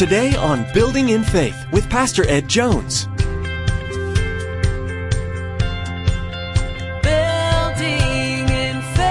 Today 0.00 0.34
on 0.34 0.64
Building 0.72 1.10
in 1.10 1.22
Faith 1.22 1.66
with 1.72 1.90
Pastor 1.90 2.26
Ed 2.26 2.48
Jones. 2.48 3.04
Building 7.02 8.48
in 8.48 8.80
faith. 8.96 9.10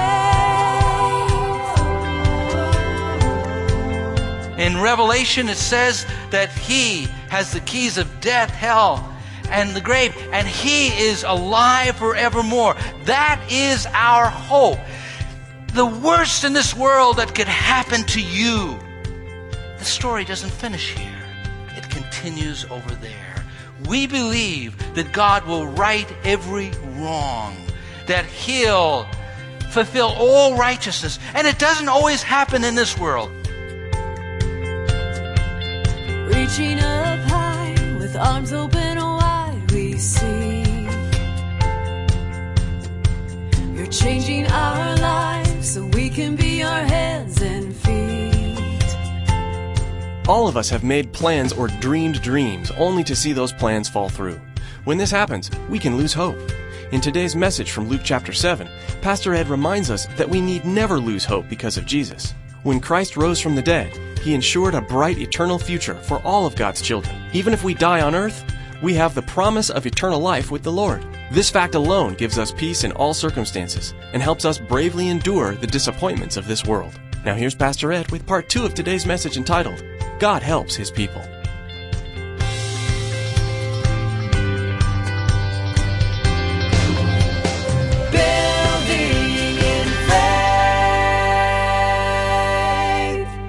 In 4.57 4.81
Revelation, 4.81 5.47
it 5.47 5.57
says 5.57 6.07
that 6.31 6.49
He 6.53 7.03
has 7.29 7.53
the 7.53 7.59
keys 7.59 7.99
of 7.99 8.09
death, 8.19 8.49
hell, 8.49 9.15
and 9.51 9.75
the 9.75 9.81
grave, 9.81 10.17
and 10.31 10.47
He 10.47 10.87
is 10.87 11.21
alive 11.21 11.97
forevermore. 11.97 12.75
That 13.03 13.39
is 13.47 13.85
our 13.93 14.27
hope. 14.27 14.79
The 15.75 15.85
worst 15.85 16.43
in 16.43 16.53
this 16.53 16.75
world 16.75 17.17
that 17.17 17.35
could 17.35 17.47
happen 17.47 18.05
to 18.05 18.19
you. 18.19 18.79
The 19.79 19.85
story 19.85 20.25
doesn't 20.25 20.51
finish 20.51 20.93
here, 20.93 21.25
it 21.69 21.89
continues 21.89 22.65
over 22.65 22.93
there. 22.95 23.45
We 23.87 24.07
believe 24.07 24.75
that 24.93 25.13
God 25.13 25.47
will 25.47 25.67
right 25.67 26.05
every 26.25 26.71
wrong, 26.97 27.55
that 28.05 28.25
He'll 28.25 29.07
fulfill 29.71 30.13
all 30.17 30.57
righteousness, 30.57 31.17
and 31.33 31.47
it 31.47 31.57
doesn't 31.59 31.87
always 31.87 32.21
happen 32.21 32.65
in 32.65 32.75
this 32.75 32.97
world. 32.97 33.31
Reaching 36.27 36.79
up 36.79 37.19
high 37.29 37.75
with 37.99 38.17
arms 38.17 38.51
open 38.51 38.97
wide, 38.97 39.71
we 39.71 39.97
see. 39.97 40.63
You're 43.73 43.87
changing 43.87 44.45
our 44.47 44.97
lives 44.97 45.71
so 45.71 45.85
we 45.85 46.09
can 46.09 46.35
be 46.35 46.57
your 46.57 46.67
hands 46.67 47.41
and. 47.41 47.68
All 50.29 50.47
of 50.47 50.57
us 50.57 50.69
have 50.69 50.83
made 50.83 51.11
plans 51.11 51.51
or 51.51 51.67
dreamed 51.67 52.21
dreams 52.21 52.69
only 52.77 53.03
to 53.03 53.15
see 53.15 53.33
those 53.33 53.51
plans 53.51 53.89
fall 53.89 54.09
through. 54.09 54.39
When 54.83 54.99
this 54.99 55.09
happens, 55.09 55.49
we 55.69 55.79
can 55.79 55.97
lose 55.97 56.13
hope. 56.13 56.37
In 56.91 57.01
today's 57.01 57.35
message 57.35 57.71
from 57.71 57.89
Luke 57.89 58.01
chapter 58.03 58.31
7, 58.31 58.69
Pastor 59.01 59.33
Ed 59.33 59.47
reminds 59.47 59.89
us 59.89 60.05
that 60.17 60.29
we 60.29 60.39
need 60.39 60.65
never 60.65 60.99
lose 60.99 61.25
hope 61.25 61.49
because 61.49 61.77
of 61.77 61.87
Jesus. 61.87 62.35
When 62.61 62.79
Christ 62.79 63.17
rose 63.17 63.41
from 63.41 63.55
the 63.55 63.63
dead, 63.63 63.91
he 64.19 64.35
ensured 64.35 64.75
a 64.75 64.81
bright 64.81 65.17
eternal 65.17 65.57
future 65.57 65.95
for 65.95 66.21
all 66.21 66.45
of 66.45 66.55
God's 66.55 66.83
children. 66.83 67.19
Even 67.33 67.51
if 67.51 67.63
we 67.63 67.73
die 67.73 68.01
on 68.01 68.13
earth, 68.13 68.45
we 68.83 68.93
have 68.93 69.15
the 69.15 69.23
promise 69.23 69.71
of 69.71 69.87
eternal 69.87 70.19
life 70.19 70.51
with 70.51 70.61
the 70.61 70.71
Lord. 70.71 71.03
This 71.31 71.49
fact 71.49 71.73
alone 71.73 72.13
gives 72.13 72.37
us 72.37 72.51
peace 72.51 72.83
in 72.83 72.91
all 72.91 73.15
circumstances 73.15 73.95
and 74.13 74.21
helps 74.21 74.45
us 74.45 74.59
bravely 74.59 75.07
endure 75.07 75.55
the 75.55 75.65
disappointments 75.65 76.37
of 76.37 76.47
this 76.47 76.65
world. 76.65 76.99
Now 77.25 77.33
here's 77.33 77.55
Pastor 77.55 77.91
Ed 77.91 78.11
with 78.11 78.27
part 78.27 78.47
two 78.47 78.63
of 78.63 78.75
today's 78.75 79.07
message 79.07 79.35
entitled, 79.35 79.83
God 80.19 80.43
Helps 80.43 80.75
His 80.75 80.91
People. 80.91 81.21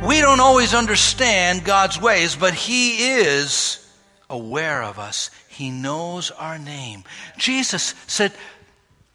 We 0.07 0.21
don't 0.21 0.41
always 0.41 0.73
understand 0.75 1.65
God's 1.65 2.01
ways, 2.01 2.37
but 2.37 2.55
He 2.55 3.19
is 3.19 3.85
aware 4.29 4.83
of 4.83 4.99
us. 4.99 5.31
He 5.49 5.71
knows 5.71 6.31
our 6.31 6.59
name. 6.59 7.03
Jesus 7.37 7.95
said 8.07 8.33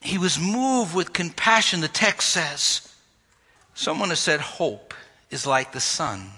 He 0.02 0.18
was 0.18 0.38
moved 0.38 0.94
with 0.94 1.14
compassion, 1.14 1.80
the 1.80 1.88
text 1.88 2.30
says. 2.30 2.94
Someone 3.74 4.10
has 4.10 4.20
said, 4.20 4.42
Hope 4.42 4.94
is 5.30 5.48
like 5.48 5.72
the 5.72 5.80
sun, 5.80 6.30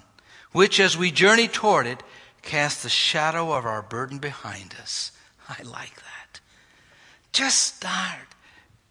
which 0.52 0.80
as 0.80 0.98
we 0.98 1.12
journey 1.12 1.48
toward 1.48 1.88
it, 1.88 2.04
casts 2.42 2.84
the 2.84 2.90
shadow 2.90 3.54
of 3.54 3.66
our 3.66 3.82
burden 3.82 4.20
behind 4.20 4.76
us. 4.82 5.12
I 5.50 5.62
like 5.64 5.96
that. 5.96 6.40
Just 7.34 7.76
start 7.76 8.36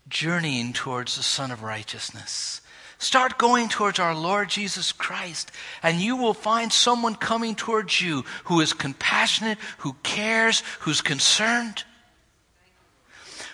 journeying 0.08 0.72
towards 0.72 1.16
the 1.16 1.22
Son 1.22 1.50
of 1.50 1.62
Righteousness. 1.62 2.60
Start 2.98 3.38
going 3.38 3.68
towards 3.68 3.98
our 3.98 4.14
Lord 4.14 4.48
Jesus 4.48 4.92
Christ, 4.92 5.50
and 5.82 6.00
you 6.00 6.16
will 6.16 6.32
find 6.32 6.72
someone 6.72 7.14
coming 7.14 7.54
towards 7.54 8.00
you 8.00 8.24
who 8.44 8.60
is 8.60 8.72
compassionate, 8.72 9.58
who 9.78 9.96
cares, 10.02 10.62
who's 10.80 11.02
concerned. 11.02 11.84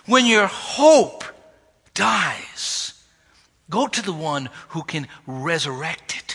When 0.06 0.26
your 0.26 0.46
hope 0.46 1.24
dies, 1.94 3.02
go 3.68 3.86
to 3.86 4.02
the 4.02 4.12
one 4.12 4.48
who 4.68 4.82
can 4.82 5.08
resurrect 5.26 6.16
it. 6.16 6.31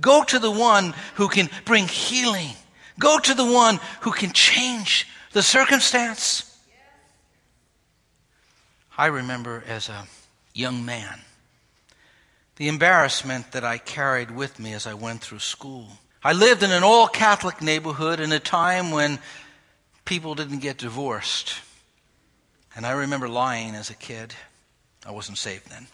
Go 0.00 0.24
to 0.24 0.38
the 0.38 0.50
one 0.50 0.94
who 1.14 1.28
can 1.28 1.48
bring 1.64 1.88
healing. 1.88 2.54
Go 2.98 3.18
to 3.18 3.34
the 3.34 3.44
one 3.44 3.80
who 4.02 4.12
can 4.12 4.32
change 4.32 5.06
the 5.32 5.42
circumstance. 5.42 6.44
I 8.96 9.06
remember 9.06 9.62
as 9.66 9.88
a 9.88 10.06
young 10.54 10.84
man 10.84 11.20
the 12.56 12.66
embarrassment 12.66 13.52
that 13.52 13.64
I 13.64 13.78
carried 13.78 14.32
with 14.32 14.58
me 14.58 14.72
as 14.72 14.84
I 14.84 14.94
went 14.94 15.20
through 15.20 15.38
school. 15.38 15.86
I 16.24 16.32
lived 16.32 16.64
in 16.64 16.72
an 16.72 16.82
all 16.82 17.06
Catholic 17.06 17.62
neighborhood 17.62 18.18
in 18.18 18.32
a 18.32 18.40
time 18.40 18.90
when 18.90 19.20
people 20.04 20.34
didn't 20.34 20.58
get 20.58 20.78
divorced. 20.78 21.54
And 22.74 22.84
I 22.84 22.90
remember 22.90 23.28
lying 23.28 23.76
as 23.76 23.90
a 23.90 23.94
kid. 23.94 24.34
I 25.06 25.12
wasn't 25.12 25.38
saved 25.38 25.70
then. 25.70 25.86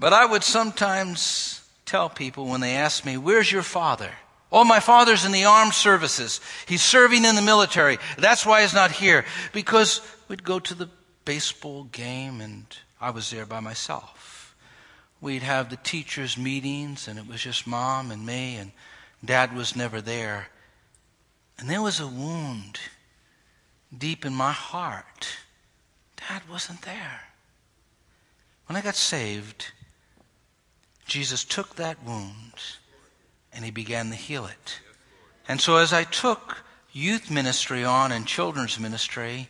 But 0.00 0.14
I 0.14 0.24
would 0.24 0.42
sometimes 0.42 1.62
tell 1.84 2.08
people 2.08 2.46
when 2.46 2.62
they 2.62 2.74
ask 2.74 3.04
me, 3.04 3.18
Where's 3.18 3.52
your 3.52 3.62
father? 3.62 4.10
Oh, 4.50 4.64
my 4.64 4.80
father's 4.80 5.24
in 5.24 5.30
the 5.30 5.44
armed 5.44 5.74
services. 5.74 6.40
He's 6.66 6.82
serving 6.82 7.24
in 7.24 7.36
the 7.36 7.42
military. 7.42 7.98
That's 8.18 8.44
why 8.44 8.62
he's 8.62 8.74
not 8.74 8.90
here. 8.90 9.24
Because 9.52 10.00
we'd 10.26 10.42
go 10.42 10.58
to 10.58 10.74
the 10.74 10.88
baseball 11.24 11.84
game 11.84 12.40
and 12.40 12.64
I 13.00 13.10
was 13.10 13.30
there 13.30 13.46
by 13.46 13.60
myself. 13.60 14.56
We'd 15.20 15.42
have 15.42 15.70
the 15.70 15.76
teachers' 15.76 16.36
meetings 16.36 17.06
and 17.06 17.16
it 17.16 17.28
was 17.28 17.42
just 17.42 17.66
mom 17.66 18.10
and 18.10 18.26
me 18.26 18.56
and 18.56 18.72
dad 19.24 19.54
was 19.54 19.76
never 19.76 20.00
there. 20.00 20.48
And 21.58 21.68
there 21.68 21.82
was 21.82 22.00
a 22.00 22.08
wound 22.08 22.80
deep 23.96 24.24
in 24.24 24.34
my 24.34 24.52
heart. 24.52 25.28
Dad 26.16 26.42
wasn't 26.50 26.82
there. 26.82 27.20
When 28.66 28.76
I 28.76 28.80
got 28.80 28.96
saved, 28.96 29.70
Jesus 31.10 31.42
took 31.42 31.74
that 31.74 32.04
wound 32.04 32.54
and 33.52 33.64
he 33.64 33.72
began 33.72 34.10
to 34.10 34.14
heal 34.14 34.46
it. 34.46 34.78
And 35.48 35.60
so 35.60 35.76
as 35.76 35.92
I 35.92 36.04
took 36.04 36.58
youth 36.92 37.32
ministry 37.32 37.84
on 37.84 38.12
and 38.12 38.24
children's 38.24 38.78
ministry, 38.78 39.48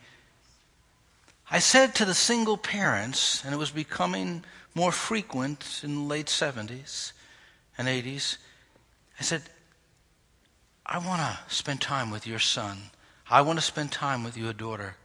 I 1.50 1.59
said 1.59 1.94
to 1.97 2.06
the 2.06 2.15
single 2.15 2.56
parents, 2.56 3.44
and 3.44 3.53
it 3.53 3.59
was 3.59 3.71
becoming 3.71 4.43
more 4.75 4.91
frequent 4.91 5.82
in 5.84 5.97
the 5.97 6.00
late 6.00 6.28
70s 6.28 7.12
and 7.77 7.88
80s, 7.88 8.38
I 9.19 9.22
said, 9.22 9.42
I 10.87 10.97
want 10.97 11.21
to 11.21 11.54
spend 11.54 11.82
time 11.82 12.10
with 12.10 12.27
your 12.27 12.38
son. 12.38 12.78
I 13.28 13.42
want 13.42 13.59
to 13.59 13.65
spend 13.65 13.92
time 13.92 14.25
with 14.25 14.34
your 14.34 14.54
daughter. 14.54 14.97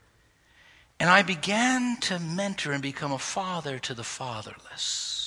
And 1.02 1.10
I 1.10 1.22
began 1.22 1.98
to 2.02 2.18
mentor 2.18 2.72
and 2.72 2.82
become 2.82 3.12
a 3.12 3.20
father 3.20 3.78
to 3.80 3.94
the 3.94 4.06
fatherless. 4.06 5.25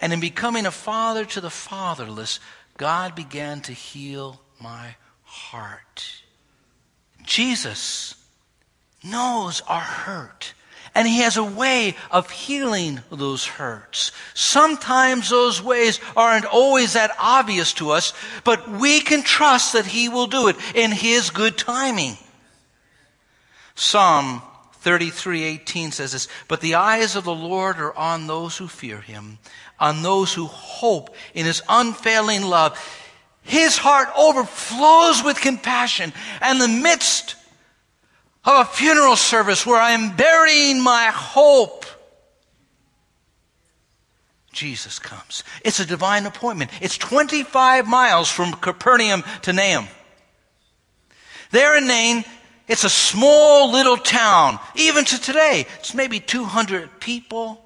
And 0.00 0.12
in 0.12 0.20
becoming 0.20 0.66
a 0.66 0.70
father 0.70 1.24
to 1.24 1.40
the 1.40 1.50
fatherless, 1.50 2.40
God 2.76 3.14
began 3.14 3.60
to 3.62 3.72
heal 3.72 4.40
my 4.60 4.94
heart. 5.24 6.22
Jesus 7.24 8.14
knows 9.04 9.60
our 9.68 9.80
hurt. 9.80 10.54
And 10.94 11.06
he 11.06 11.18
has 11.18 11.36
a 11.36 11.44
way 11.44 11.94
of 12.10 12.30
healing 12.30 13.00
those 13.10 13.44
hurts. 13.44 14.10
Sometimes 14.34 15.30
those 15.30 15.62
ways 15.62 16.00
aren't 16.16 16.46
always 16.46 16.94
that 16.94 17.14
obvious 17.20 17.72
to 17.74 17.90
us, 17.90 18.12
but 18.42 18.68
we 18.68 19.00
can 19.00 19.22
trust 19.22 19.74
that 19.74 19.86
he 19.86 20.08
will 20.08 20.26
do 20.26 20.48
it 20.48 20.56
in 20.74 20.90
his 20.90 21.30
good 21.30 21.58
timing. 21.58 22.16
Psalm 23.74 24.42
33:18 24.82 25.92
says 25.92 26.12
this, 26.12 26.28
"But 26.46 26.60
the 26.60 26.76
eyes 26.76 27.16
of 27.16 27.24
the 27.24 27.34
Lord 27.34 27.78
are 27.78 27.96
on 27.96 28.26
those 28.26 28.56
who 28.56 28.68
fear 28.68 29.00
him, 29.00 29.38
on 29.78 30.02
those 30.02 30.34
who 30.34 30.46
hope 30.46 31.14
in 31.34 31.46
his 31.46 31.62
unfailing 31.68 32.42
love." 32.42 32.78
His 33.42 33.78
heart 33.78 34.10
overflows 34.14 35.22
with 35.22 35.40
compassion, 35.40 36.12
and 36.40 36.60
in 36.60 36.70
the 36.70 36.80
midst 36.82 37.34
of 38.44 38.66
a 38.66 38.70
funeral 38.70 39.16
service 39.16 39.64
where 39.64 39.80
I 39.80 39.92
am 39.92 40.16
burying 40.16 40.80
my 40.80 41.06
hope, 41.06 41.86
Jesus 44.52 44.98
comes. 44.98 45.44
It's 45.64 45.80
a 45.80 45.86
divine 45.86 46.26
appointment. 46.26 46.70
It's 46.80 46.98
25 46.98 47.86
miles 47.86 48.28
from 48.28 48.54
Capernaum 48.54 49.24
to 49.42 49.52
Nain. 49.52 49.88
There 51.50 51.76
in 51.76 51.86
Nain, 51.86 52.24
it's 52.68 52.84
a 52.84 52.90
small 52.90 53.72
little 53.72 53.96
town. 53.96 54.58
Even 54.74 55.04
to 55.06 55.20
today, 55.20 55.66
it's 55.78 55.94
maybe 55.94 56.20
200 56.20 57.00
people 57.00 57.64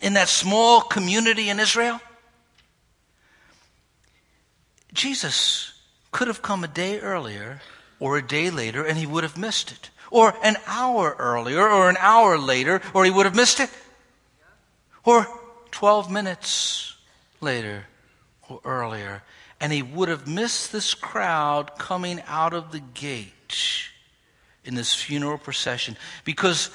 in 0.00 0.14
that 0.14 0.28
small 0.28 0.80
community 0.80 1.48
in 1.48 1.58
Israel. 1.58 2.00
Jesus 4.92 5.72
could 6.12 6.28
have 6.28 6.42
come 6.42 6.62
a 6.62 6.68
day 6.68 7.00
earlier 7.00 7.60
or 7.98 8.16
a 8.16 8.26
day 8.26 8.48
later 8.50 8.84
and 8.84 8.96
he 8.96 9.04
would 9.04 9.24
have 9.24 9.36
missed 9.36 9.72
it. 9.72 9.90
Or 10.10 10.34
an 10.44 10.56
hour 10.66 11.16
earlier 11.18 11.68
or 11.68 11.90
an 11.90 11.96
hour 11.98 12.38
later 12.38 12.80
or 12.94 13.04
he 13.04 13.10
would 13.10 13.26
have 13.26 13.34
missed 13.34 13.58
it. 13.58 13.70
Or 15.04 15.26
12 15.72 16.10
minutes 16.10 16.96
later 17.40 17.86
or 18.48 18.60
earlier 18.64 19.22
and 19.60 19.72
he 19.72 19.82
would 19.82 20.08
have 20.08 20.28
missed 20.28 20.70
this 20.70 20.94
crowd 20.94 21.78
coming 21.78 22.22
out 22.28 22.54
of 22.54 22.70
the 22.70 22.80
gate 22.80 23.90
in 24.66 24.74
this 24.74 24.94
funeral 24.94 25.38
procession 25.38 25.96
because 26.24 26.70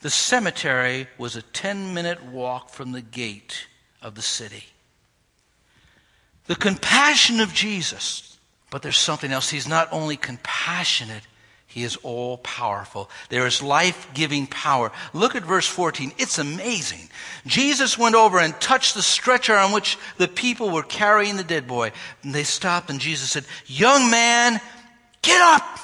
the 0.00 0.10
cemetery 0.10 1.08
was 1.18 1.36
a 1.36 1.42
10 1.42 1.94
minute 1.94 2.22
walk 2.24 2.70
from 2.70 2.92
the 2.92 3.02
gate 3.02 3.66
of 4.02 4.14
the 4.14 4.22
city. 4.22 4.64
The 6.46 6.56
compassion 6.56 7.40
of 7.40 7.52
Jesus, 7.52 8.38
but 8.70 8.82
there's 8.82 8.96
something 8.96 9.32
else. 9.32 9.50
He's 9.50 9.68
not 9.68 9.88
only 9.92 10.16
compassionate, 10.16 11.22
he 11.66 11.82
is 11.84 11.96
all 11.96 12.38
powerful. 12.38 13.10
There 13.28 13.46
is 13.46 13.62
life 13.62 14.08
giving 14.14 14.46
power. 14.46 14.90
Look 15.12 15.36
at 15.36 15.42
verse 15.42 15.66
14. 15.66 16.12
It's 16.16 16.38
amazing. 16.38 17.10
Jesus 17.46 17.98
went 17.98 18.14
over 18.14 18.38
and 18.38 18.58
touched 18.58 18.94
the 18.94 19.02
stretcher 19.02 19.54
on 19.54 19.72
which 19.72 19.98
the 20.16 20.28
people 20.28 20.70
were 20.70 20.82
carrying 20.82 21.36
the 21.36 21.44
dead 21.44 21.66
boy. 21.66 21.92
And 22.22 22.34
they 22.34 22.44
stopped, 22.44 22.88
and 22.88 23.00
Jesus 23.00 23.30
said, 23.30 23.44
Young 23.66 24.10
man, 24.10 24.60
get 25.20 25.42
up. 25.42 25.78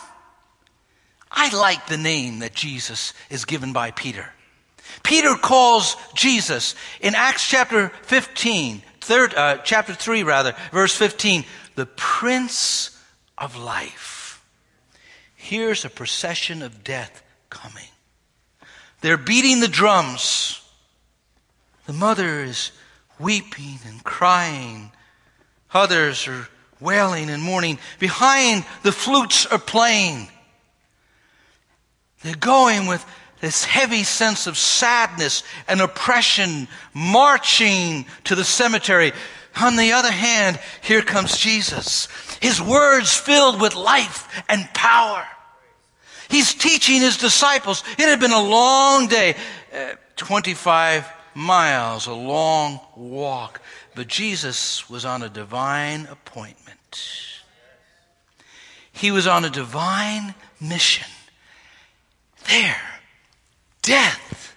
I 1.35 1.55
like 1.55 1.87
the 1.87 1.97
name 1.97 2.39
that 2.39 2.55
Jesus 2.55 3.13
is 3.29 3.45
given 3.45 3.73
by 3.73 3.91
Peter. 3.91 4.33
Peter 5.03 5.35
calls 5.35 5.97
Jesus 6.15 6.77
in 7.01 7.15
Acts 7.17 7.47
chapter 7.47 7.89
15, 8.03 8.83
third, 9.01 9.35
uh, 9.35 9.59
chapter 9.59 9.93
3 9.95 10.23
rather, 10.23 10.55
verse 10.73 10.95
15, 10.95 11.45
the 11.75 11.87
Prince 11.87 12.97
of 13.37 13.57
Life. 13.57 14.45
Here's 15.35 15.85
a 15.85 15.91
procession 15.91 16.63
of 16.63 16.85
death 16.85 17.23
coming. 17.51 17.89
They're 19.01 19.17
beating 19.17 19.61
the 19.61 19.69
drums. 19.69 20.63
The 21.87 21.93
mother 21.93 22.45
is 22.45 22.71
weeping 23.19 23.81
and 23.87 24.03
crying. 24.05 24.93
Others 25.73 26.29
are 26.29 26.49
wailing 26.81 27.29
and 27.29 27.43
mourning. 27.43 27.79
Behind, 27.99 28.65
the 28.85 28.93
flutes 28.93 29.47
are 29.47 29.59
playing. 29.59 30.29
They're 32.25 32.35
going 32.35 32.87
with 32.87 33.05
this 33.41 33.65
heavy 33.65 34.03
sense 34.03 34.47
of 34.47 34.57
sadness 34.57 35.43
and 35.69 35.83
oppression 35.83 36.67
marching 36.95 38.07
to 38.25 38.35
the 38.35 38.45
cemetery. 38.45 39.13
On 39.61 39.77
the 39.77 39.93
other 39.93 40.11
hand, 40.11 40.59
here 40.81 41.03
comes 41.03 41.37
Jesus. 41.37 42.09
His 42.41 42.63
words 42.63 43.15
filled 43.15 43.61
with 43.61 43.77
life 43.77 44.27
and 44.49 44.67
power. 44.73 45.27
He's 46.31 46.55
teaching 46.55 47.03
his 47.03 47.19
disciples. 47.19 47.85
It 47.99 48.09
had 48.09 48.21
been 48.21 48.33
a 48.33 48.43
long 48.43 49.07
day, 49.07 49.37
uh, 49.73 49.93
25 50.17 51.07
miles, 51.35 52.07
a 52.07 52.15
long 52.15 52.81
walk. 52.97 53.61
But 53.95 54.09
Jesus 54.09 54.89
was 54.89 55.05
on 55.05 55.23
a 55.23 55.29
divine 55.29 56.07
appointment. 56.07 57.03
He 58.93 59.11
was 59.11 59.27
on 59.27 59.45
a 59.45 59.51
divine 59.51 60.35
mission. 60.59 61.07
There, 62.49 62.81
death 63.83 64.55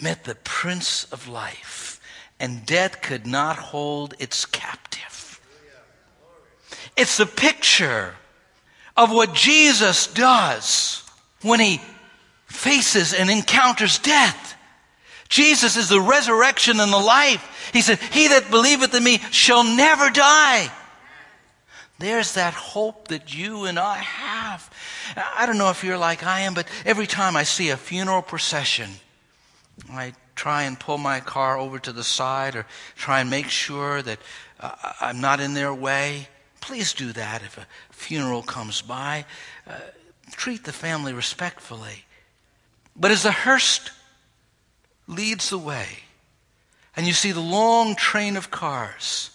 met 0.00 0.24
the 0.24 0.34
Prince 0.34 1.04
of 1.12 1.28
Life, 1.28 2.00
and 2.38 2.66
death 2.66 3.00
could 3.00 3.26
not 3.26 3.56
hold 3.56 4.14
its 4.18 4.44
captive. 4.44 5.40
It's 6.96 7.20
a 7.20 7.26
picture 7.26 8.14
of 8.96 9.10
what 9.10 9.34
Jesus 9.34 10.06
does 10.06 11.02
when 11.42 11.60
he 11.60 11.80
faces 12.46 13.12
and 13.12 13.30
encounters 13.30 13.98
death. 13.98 14.54
Jesus 15.28 15.76
is 15.76 15.88
the 15.88 16.00
resurrection 16.00 16.80
and 16.80 16.92
the 16.92 16.98
life. 16.98 17.70
He 17.72 17.82
said, 17.82 17.98
He 17.98 18.28
that 18.28 18.50
believeth 18.50 18.94
in 18.94 19.04
me 19.04 19.18
shall 19.30 19.64
never 19.64 20.08
die. 20.10 20.70
There's 21.98 22.34
that 22.34 22.52
hope 22.52 23.08
that 23.08 23.34
you 23.34 23.64
and 23.64 23.78
I 23.78 23.96
have. 23.96 24.70
I 25.16 25.46
don't 25.46 25.58
know 25.58 25.70
if 25.70 25.82
you're 25.82 25.96
like 25.96 26.22
I 26.24 26.40
am, 26.40 26.52
but 26.52 26.68
every 26.84 27.06
time 27.06 27.36
I 27.36 27.42
see 27.42 27.70
a 27.70 27.76
funeral 27.76 28.22
procession, 28.22 28.90
I 29.90 30.12
try 30.34 30.64
and 30.64 30.78
pull 30.78 30.98
my 30.98 31.20
car 31.20 31.58
over 31.58 31.78
to 31.78 31.92
the 31.92 32.04
side 32.04 32.54
or 32.54 32.66
try 32.96 33.20
and 33.20 33.30
make 33.30 33.48
sure 33.48 34.02
that 34.02 34.18
uh, 34.60 34.92
I'm 35.00 35.20
not 35.20 35.40
in 35.40 35.54
their 35.54 35.72
way. 35.72 36.28
Please 36.60 36.92
do 36.92 37.12
that 37.12 37.42
if 37.42 37.56
a 37.56 37.66
funeral 37.90 38.42
comes 38.42 38.82
by. 38.82 39.24
Uh, 39.66 39.78
treat 40.32 40.64
the 40.64 40.72
family 40.72 41.14
respectfully. 41.14 42.04
But 42.94 43.10
as 43.10 43.22
the 43.22 43.32
hearse 43.32 43.90
leads 45.06 45.48
the 45.48 45.58
way, 45.58 45.86
and 46.94 47.06
you 47.06 47.12
see 47.12 47.32
the 47.32 47.40
long 47.40 47.94
train 47.94 48.36
of 48.36 48.50
cars, 48.50 49.30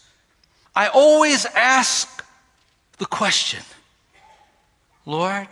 I 0.76 0.88
always 0.88 1.46
ask 1.46 2.21
the 3.02 3.08
question 3.08 3.64
Lord, 5.08 5.48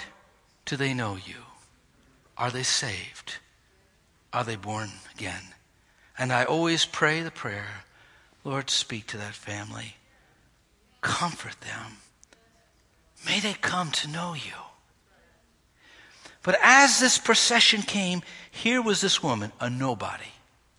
do 0.66 0.78
they 0.78 0.94
know 0.94 1.16
you? 1.16 1.42
Are 2.38 2.51
they 2.51 2.62
saved? 2.62 3.38
Are 4.31 4.44
they 4.44 4.56
born 4.56 4.92
again? 5.16 5.42
And 6.16 6.31
I 6.31 6.44
always 6.44 6.86
pray 6.86 7.24
the 7.24 7.31
prayer 7.31 7.86
Lord, 8.44 8.69
speak 8.69 9.07
to 9.07 9.18
that 9.18 9.34
family, 9.34 9.96
comfort 11.01 11.60
them. 11.62 11.98
May 13.25 13.40
they 13.40 13.54
come 13.54 13.90
to 13.92 14.07
know 14.07 14.34
you. 14.34 14.60
But 16.44 16.57
as 16.62 17.00
this 17.00 17.18
procession 17.18 17.81
came, 17.81 18.22
here 18.50 18.81
was 18.81 19.01
this 19.01 19.24
woman, 19.24 19.51
a 19.60 19.72
nobody. 19.72 20.31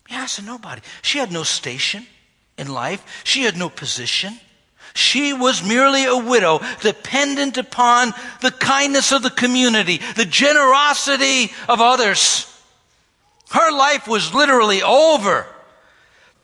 Yes, 0.09 0.39
a 0.39 0.41
nobody. 0.41 0.81
She 1.01 1.19
had 1.19 1.31
no 1.33 1.43
station 1.43 2.07
in 2.57 2.73
life, 2.73 3.21
she 3.25 3.43
had 3.43 3.57
no 3.57 3.69
position. 3.69 4.39
She 4.93 5.33
was 5.33 5.63
merely 5.63 6.05
a 6.05 6.17
widow, 6.17 6.59
dependent 6.81 7.57
upon 7.57 8.13
the 8.41 8.51
kindness 8.51 9.11
of 9.11 9.23
the 9.23 9.29
community, 9.29 10.01
the 10.15 10.25
generosity 10.25 11.51
of 11.69 11.79
others. 11.81 12.47
Her 13.51 13.71
life 13.71 14.07
was 14.07 14.33
literally 14.33 14.81
over, 14.81 15.45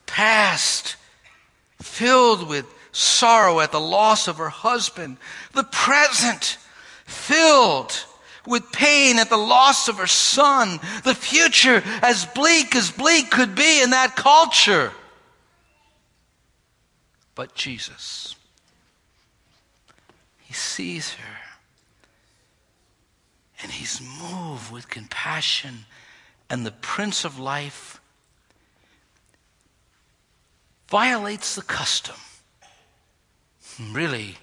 past, 0.06 0.96
filled 1.82 2.48
with 2.48 2.66
sorrow 2.92 3.60
at 3.60 3.72
the 3.72 3.80
loss 3.80 4.28
of 4.28 4.38
her 4.38 4.50
husband, 4.50 5.18
the 5.54 5.64
present, 5.64 6.58
filled 7.06 8.06
with 8.46 8.72
pain 8.72 9.20
at 9.20 9.30
the 9.30 9.38
loss 9.38 9.88
of 9.88 9.98
her 9.98 10.08
son, 10.08 10.80
the 11.04 11.14
future 11.14 11.84
as 12.02 12.26
bleak 12.26 12.76
as 12.76 12.92
bleak 12.92 13.30
could 13.30 13.56
be 13.56 13.82
in 13.82 13.90
that 13.92 14.16
culture. 14.16 14.92
But 17.36 17.54
Jesus, 17.54 18.36
sees 20.58 21.14
her 21.14 21.38
and 23.62 23.72
He's 23.72 24.02
moved 24.02 24.72
with 24.72 24.90
compassion, 24.90 25.86
and 26.50 26.66
the 26.66 26.72
Prince 26.72 27.26
of 27.26 27.40
Life 27.40 28.00
violates 30.90 31.56
the 31.56 31.62
custom. 31.62 32.16
Really, 33.92 34.38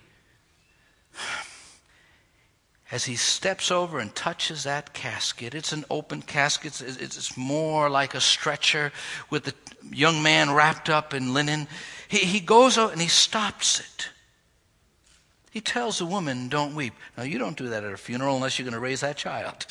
as 2.91 3.05
he 3.05 3.17
steps 3.17 3.71
over 3.71 3.99
and 3.99 4.15
touches 4.15 4.65
that 4.65 4.93
casket, 4.93 5.55
it's 5.55 5.73
an 5.73 5.85
open 5.91 6.23
casket. 6.23 6.81
It's, 6.81 6.97
it's 6.97 7.37
more 7.37 7.91
like 7.91 8.15
a 8.15 8.21
stretcher 8.21 8.93
with 9.31 9.45
the 9.45 9.55
young 9.91 10.23
man 10.23 10.53
wrapped 10.53 10.89
up 10.89 11.15
in 11.15 11.35
linen. 11.35 11.67
He, 12.07 12.19
he 12.19 12.41
goes 12.41 12.79
out 12.79 12.93
and 12.93 13.01
he 13.01 13.09
stops 13.09 13.81
it. 13.81 14.11
He 15.55 15.61
tells 15.61 15.99
the 15.99 16.05
woman, 16.05 16.49
Don't 16.49 16.75
weep. 16.75 16.95
Now, 17.17 17.23
you 17.23 17.39
don't 17.39 17.57
do 17.57 17.69
that 17.69 17.85
at 17.85 17.93
a 17.93 17.97
funeral 17.97 18.35
unless 18.35 18.59
you're 18.59 18.65
going 18.65 18.75
to 18.75 18.81
raise 18.81 19.03
that 19.03 19.17
child. 19.17 19.65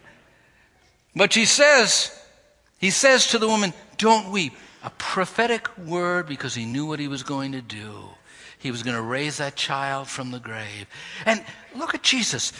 but 1.14 1.32
she 1.32 1.44
says, 1.44 2.12
He 2.80 2.90
says 2.90 3.28
to 3.28 3.38
the 3.38 3.46
woman, 3.46 3.72
Don't 3.98 4.32
weep. 4.32 4.52
A 4.82 4.90
prophetic 4.90 5.78
word 5.78 6.26
because 6.26 6.56
he 6.56 6.64
knew 6.64 6.86
what 6.86 6.98
he 6.98 7.06
was 7.06 7.22
going 7.22 7.52
to 7.52 7.62
do. 7.62 8.08
He 8.58 8.72
was 8.72 8.82
going 8.82 8.96
to 8.96 9.02
raise 9.02 9.36
that 9.36 9.54
child 9.54 10.08
from 10.08 10.32
the 10.32 10.40
grave. 10.40 10.86
And 11.24 11.44
look 11.76 11.94
at 11.94 12.02
Jesus. 12.02 12.52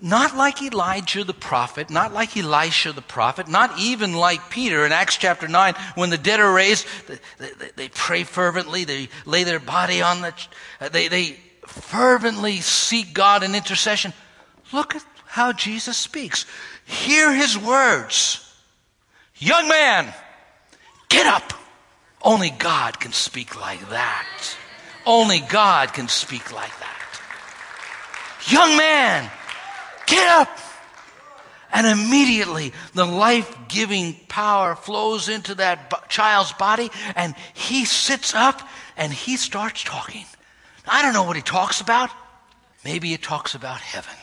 Not 0.00 0.36
like 0.36 0.62
Elijah 0.62 1.24
the 1.24 1.34
prophet, 1.34 1.90
not 1.90 2.12
like 2.12 2.36
Elisha 2.36 2.92
the 2.92 3.02
prophet, 3.02 3.48
not 3.48 3.76
even 3.80 4.12
like 4.12 4.50
Peter 4.50 4.86
in 4.86 4.92
Acts 4.92 5.16
chapter 5.16 5.48
9 5.48 5.74
when 5.96 6.10
the 6.10 6.18
dead 6.18 6.38
are 6.38 6.52
raised. 6.52 6.86
They, 7.08 7.18
they, 7.38 7.70
they 7.74 7.88
pray 7.88 8.22
fervently, 8.22 8.84
they 8.84 9.08
lay 9.24 9.42
their 9.42 9.58
body 9.58 10.00
on 10.00 10.20
the. 10.20 10.34
Uh, 10.80 10.90
they, 10.90 11.08
they 11.08 11.38
fervently 11.66 12.60
seek 12.60 13.12
God 13.14 13.42
in 13.42 13.54
intercession. 13.54 14.12
Look 14.72 14.94
at 14.94 15.04
how 15.26 15.52
Jesus 15.52 15.96
speaks. 15.96 16.46
Hear 16.84 17.32
his 17.32 17.58
words. 17.58 18.42
Young 19.38 19.68
man, 19.68 20.12
get 21.08 21.26
up. 21.26 21.52
Only 22.22 22.50
God 22.50 22.98
can 22.98 23.12
speak 23.12 23.60
like 23.60 23.88
that. 23.90 24.56
Only 25.04 25.40
God 25.40 25.92
can 25.92 26.08
speak 26.08 26.52
like 26.52 26.76
that. 26.80 27.20
Young 28.48 28.76
man, 28.76 29.30
get 30.06 30.28
up! 30.28 30.58
And 31.72 31.86
immediately 31.86 32.72
the 32.94 33.04
life 33.04 33.54
giving 33.68 34.16
power 34.28 34.74
flows 34.74 35.28
into 35.28 35.56
that 35.56 36.08
child's 36.08 36.52
body, 36.52 36.90
and 37.14 37.34
he 37.54 37.84
sits 37.84 38.34
up 38.34 38.62
and 38.96 39.12
he 39.12 39.36
starts 39.36 39.84
talking. 39.84 40.24
I 40.86 41.02
don't 41.02 41.12
know 41.12 41.24
what 41.24 41.36
he 41.36 41.42
talks 41.42 41.80
about. 41.80 42.10
Maybe 42.84 43.08
he 43.08 43.16
talks 43.16 43.54
about 43.54 43.80
heaven. 43.80 44.14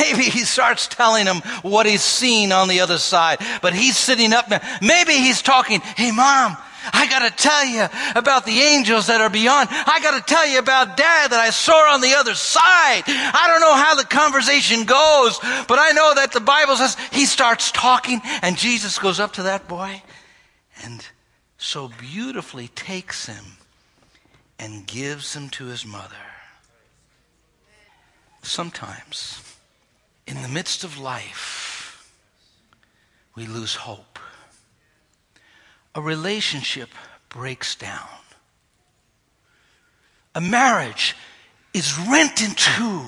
Maybe 0.00 0.24
he 0.24 0.40
starts 0.40 0.88
telling 0.88 1.26
him 1.26 1.36
what 1.62 1.86
he's 1.86 2.02
seen 2.02 2.52
on 2.52 2.68
the 2.68 2.80
other 2.80 2.98
side, 2.98 3.38
but 3.62 3.74
he's 3.74 3.96
sitting 3.96 4.32
up 4.32 4.48
now. 4.48 4.60
Maybe 4.82 5.12
he's 5.12 5.42
talking, 5.42 5.80
hey 5.80 6.10
mom, 6.10 6.56
I 6.92 7.06
gotta 7.08 7.34
tell 7.34 7.64
you 7.64 7.86
about 8.14 8.46
the 8.46 8.58
angels 8.60 9.08
that 9.08 9.20
are 9.20 9.30
beyond. 9.30 9.68
I 9.70 10.00
gotta 10.02 10.22
tell 10.24 10.46
you 10.46 10.58
about 10.58 10.96
dad 10.96 11.30
that 11.30 11.40
I 11.40 11.50
saw 11.50 11.94
on 11.94 12.00
the 12.00 12.14
other 12.14 12.34
side. 12.34 13.02
I 13.06 13.44
don't 13.46 13.60
know 13.60 13.74
how 13.74 13.94
the 13.94 14.04
conversation 14.04 14.84
goes, 14.84 15.38
but 15.66 15.78
I 15.78 15.92
know 15.92 16.14
that 16.14 16.32
the 16.32 16.40
Bible 16.40 16.76
says 16.76 16.96
he 17.12 17.26
starts 17.26 17.70
talking 17.72 18.20
and 18.42 18.56
Jesus 18.56 18.98
goes 18.98 19.20
up 19.20 19.34
to 19.34 19.44
that 19.44 19.68
boy 19.68 20.02
and 20.84 21.04
so 21.58 21.90
beautifully 21.98 22.68
takes 22.68 23.26
him 23.26 23.55
and 24.58 24.86
gives 24.86 25.34
them 25.34 25.48
to 25.50 25.66
his 25.66 25.84
mother. 25.84 26.14
Sometimes, 28.42 29.42
in 30.26 30.42
the 30.42 30.48
midst 30.48 30.84
of 30.84 30.98
life, 30.98 32.12
we 33.34 33.46
lose 33.46 33.74
hope 33.74 34.16
a 35.96 36.00
relationship 36.00 36.90
breaks 37.30 37.74
down. 37.74 38.06
A 40.34 40.40
marriage 40.42 41.16
is 41.72 41.98
rent 41.98 42.42
in 42.42 42.50
two. 42.50 43.06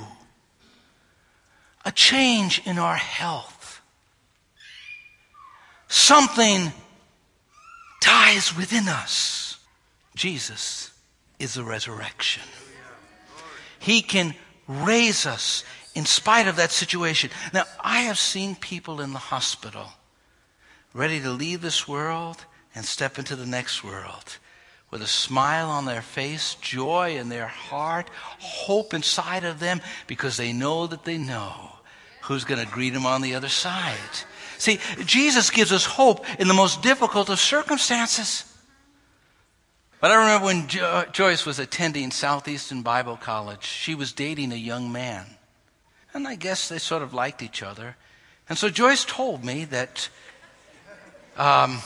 A 1.84 1.92
change 1.92 2.62
in 2.64 2.78
our 2.78 2.96
health. 2.96 3.82
Something 5.86 6.72
dies 8.00 8.56
within 8.56 8.88
us. 8.88 9.58
Jesus 10.14 10.87
is 11.38 11.54
the 11.54 11.64
resurrection. 11.64 12.42
He 13.78 14.02
can 14.02 14.34
raise 14.66 15.26
us 15.26 15.64
in 15.94 16.04
spite 16.04 16.46
of 16.46 16.56
that 16.56 16.70
situation. 16.70 17.30
Now, 17.52 17.64
I 17.80 18.00
have 18.02 18.18
seen 18.18 18.54
people 18.54 19.00
in 19.00 19.12
the 19.12 19.18
hospital 19.18 19.88
ready 20.92 21.20
to 21.20 21.30
leave 21.30 21.60
this 21.60 21.88
world 21.88 22.44
and 22.74 22.84
step 22.84 23.18
into 23.18 23.36
the 23.36 23.46
next 23.46 23.82
world 23.82 24.38
with 24.90 25.02
a 25.02 25.06
smile 25.06 25.68
on 25.68 25.84
their 25.84 26.02
face, 26.02 26.54
joy 26.56 27.16
in 27.16 27.28
their 27.28 27.46
heart, 27.46 28.08
hope 28.38 28.94
inside 28.94 29.44
of 29.44 29.60
them 29.60 29.80
because 30.06 30.36
they 30.36 30.52
know 30.52 30.86
that 30.86 31.04
they 31.04 31.18
know 31.18 31.72
who's 32.22 32.44
going 32.44 32.64
to 32.64 32.72
greet 32.72 32.94
them 32.94 33.06
on 33.06 33.22
the 33.22 33.34
other 33.34 33.48
side. 33.48 33.96
See, 34.58 34.80
Jesus 35.04 35.50
gives 35.50 35.72
us 35.72 35.84
hope 35.84 36.24
in 36.40 36.48
the 36.48 36.54
most 36.54 36.82
difficult 36.82 37.28
of 37.28 37.38
circumstances. 37.38 38.44
But 40.00 40.12
I 40.12 40.14
remember 40.14 40.46
when 40.46 40.68
jo- 40.68 41.04
Joyce 41.12 41.44
was 41.44 41.58
attending 41.58 42.10
Southeastern 42.10 42.82
Bible 42.82 43.16
College, 43.16 43.64
she 43.64 43.94
was 43.94 44.12
dating 44.12 44.52
a 44.52 44.56
young 44.56 44.92
man. 44.92 45.26
And 46.14 46.26
I 46.26 46.36
guess 46.36 46.68
they 46.68 46.78
sort 46.78 47.02
of 47.02 47.12
liked 47.12 47.42
each 47.42 47.62
other. 47.62 47.96
And 48.48 48.56
so 48.56 48.70
Joyce 48.70 49.04
told 49.04 49.44
me 49.44 49.64
that 49.66 50.08
um, 51.36 51.80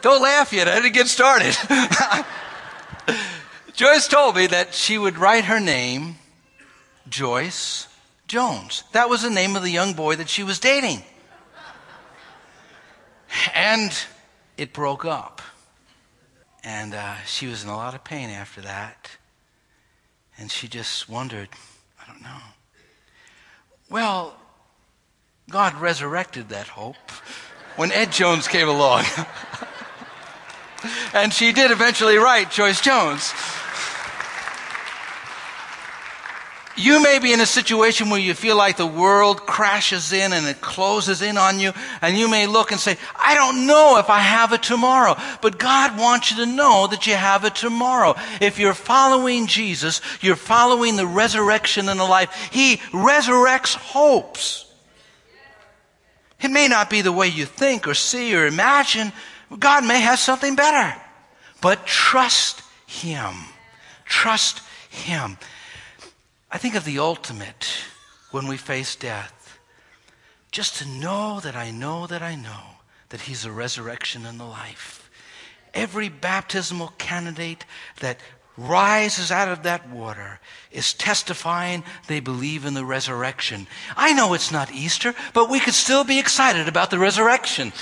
don't 0.00 0.22
laugh 0.22 0.52
yet. 0.52 0.68
I 0.68 0.76
didn't 0.76 0.94
get 0.94 1.08
started. 1.08 1.56
Joyce 3.74 4.08
told 4.08 4.36
me 4.36 4.46
that 4.46 4.74
she 4.74 4.98
would 4.98 5.18
write 5.18 5.44
her 5.44 5.60
name 5.60 6.16
Joyce 7.08 7.88
Jones. 8.28 8.84
That 8.92 9.08
was 9.08 9.22
the 9.22 9.30
name 9.30 9.56
of 9.56 9.62
the 9.62 9.70
young 9.70 9.94
boy 9.94 10.16
that 10.16 10.28
she 10.28 10.44
was 10.44 10.58
dating. 10.60 11.02
And 13.54 13.92
it 14.60 14.74
broke 14.74 15.06
up. 15.06 15.40
And 16.62 16.94
uh, 16.94 17.14
she 17.24 17.46
was 17.46 17.64
in 17.64 17.70
a 17.70 17.76
lot 17.76 17.94
of 17.94 18.04
pain 18.04 18.28
after 18.28 18.60
that. 18.60 19.10
And 20.36 20.50
she 20.50 20.68
just 20.68 21.08
wondered, 21.08 21.48
I 21.98 22.06
don't 22.06 22.22
know. 22.22 22.42
Well, 23.88 24.36
God 25.48 25.74
resurrected 25.80 26.50
that 26.50 26.68
hope 26.68 27.10
when 27.76 27.90
Ed 27.90 28.12
Jones 28.12 28.46
came 28.48 28.68
along. 28.68 29.04
and 31.14 31.32
she 31.32 31.52
did 31.52 31.70
eventually 31.70 32.18
write 32.18 32.50
Joyce 32.50 32.82
Jones. 32.82 33.32
You 36.80 37.02
may 37.02 37.18
be 37.18 37.34
in 37.34 37.40
a 37.40 37.46
situation 37.46 38.08
where 38.08 38.18
you 38.18 38.32
feel 38.32 38.56
like 38.56 38.78
the 38.78 38.86
world 38.86 39.44
crashes 39.44 40.14
in 40.14 40.32
and 40.32 40.46
it 40.46 40.62
closes 40.62 41.20
in 41.20 41.36
on 41.36 41.60
you, 41.60 41.74
and 42.00 42.16
you 42.16 42.26
may 42.26 42.46
look 42.46 42.70
and 42.72 42.80
say, 42.80 42.96
I 43.14 43.34
don't 43.34 43.66
know 43.66 43.98
if 43.98 44.08
I 44.08 44.20
have 44.20 44.54
it 44.54 44.62
tomorrow. 44.62 45.14
But 45.42 45.58
God 45.58 45.98
wants 45.98 46.30
you 46.30 46.38
to 46.38 46.46
know 46.46 46.86
that 46.86 47.06
you 47.06 47.14
have 47.14 47.44
it 47.44 47.54
tomorrow. 47.54 48.14
If 48.40 48.58
you're 48.58 48.72
following 48.72 49.46
Jesus, 49.46 50.00
you're 50.22 50.36
following 50.36 50.96
the 50.96 51.06
resurrection 51.06 51.90
and 51.90 52.00
the 52.00 52.04
life. 52.04 52.48
He 52.50 52.78
resurrects 52.92 53.74
hopes. 53.74 54.64
It 56.40 56.50
may 56.50 56.66
not 56.66 56.88
be 56.88 57.02
the 57.02 57.12
way 57.12 57.28
you 57.28 57.44
think 57.44 57.86
or 57.86 57.92
see 57.92 58.34
or 58.34 58.46
imagine, 58.46 59.12
God 59.58 59.84
may 59.84 60.00
have 60.00 60.18
something 60.18 60.56
better. 60.56 60.98
But 61.60 61.84
trust 61.84 62.62
Him. 62.86 63.34
Trust 64.06 64.62
Him. 64.88 65.36
I 66.52 66.58
think 66.58 66.74
of 66.74 66.84
the 66.84 66.98
ultimate 66.98 67.68
when 68.30 68.46
we 68.46 68.56
face 68.56 68.96
death. 68.96 69.58
Just 70.50 70.76
to 70.76 70.88
know 70.88 71.38
that 71.40 71.54
I 71.54 71.70
know 71.70 72.06
that 72.08 72.22
I 72.22 72.34
know 72.34 72.78
that 73.10 73.22
He's 73.22 73.42
the 73.42 73.52
resurrection 73.52 74.26
and 74.26 74.40
the 74.40 74.44
life. 74.44 75.10
Every 75.74 76.08
baptismal 76.08 76.94
candidate 76.98 77.64
that 78.00 78.18
rises 78.56 79.30
out 79.30 79.48
of 79.48 79.62
that 79.62 79.88
water 79.88 80.40
is 80.72 80.92
testifying 80.92 81.84
they 82.08 82.18
believe 82.18 82.64
in 82.64 82.74
the 82.74 82.84
resurrection. 82.84 83.68
I 83.96 84.12
know 84.12 84.34
it's 84.34 84.50
not 84.50 84.72
Easter, 84.72 85.14
but 85.32 85.48
we 85.48 85.60
could 85.60 85.74
still 85.74 86.02
be 86.02 86.18
excited 86.18 86.66
about 86.68 86.90
the 86.90 86.98
resurrection 86.98 87.72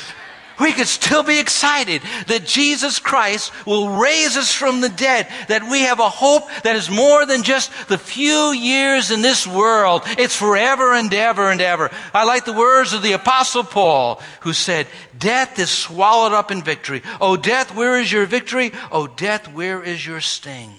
we 0.60 0.72
could 0.72 0.88
still 0.88 1.22
be 1.22 1.38
excited 1.38 2.02
that 2.26 2.44
Jesus 2.46 2.98
Christ 2.98 3.52
will 3.66 3.90
raise 3.90 4.36
us 4.36 4.52
from 4.52 4.80
the 4.80 4.88
dead, 4.88 5.28
that 5.48 5.68
we 5.70 5.82
have 5.82 6.00
a 6.00 6.08
hope 6.08 6.48
that 6.62 6.76
is 6.76 6.90
more 6.90 7.26
than 7.26 7.42
just 7.42 7.70
the 7.88 7.98
few 7.98 8.52
years 8.52 9.10
in 9.10 9.22
this 9.22 9.46
world. 9.46 10.02
It's 10.06 10.36
forever 10.36 10.94
and 10.94 11.12
ever 11.12 11.50
and 11.50 11.60
ever. 11.60 11.90
I 12.12 12.24
like 12.24 12.44
the 12.44 12.52
words 12.52 12.92
of 12.92 13.02
the 13.02 13.12
apostle 13.12 13.64
Paul 13.64 14.20
who 14.40 14.52
said, 14.52 14.86
death 15.18 15.58
is 15.58 15.70
swallowed 15.70 16.32
up 16.32 16.50
in 16.50 16.62
victory. 16.62 17.02
Oh, 17.20 17.36
death, 17.36 17.74
where 17.74 17.98
is 17.98 18.10
your 18.10 18.26
victory? 18.26 18.72
Oh, 18.90 19.06
death, 19.06 19.52
where 19.52 19.82
is 19.82 20.06
your 20.06 20.20
sting? 20.20 20.72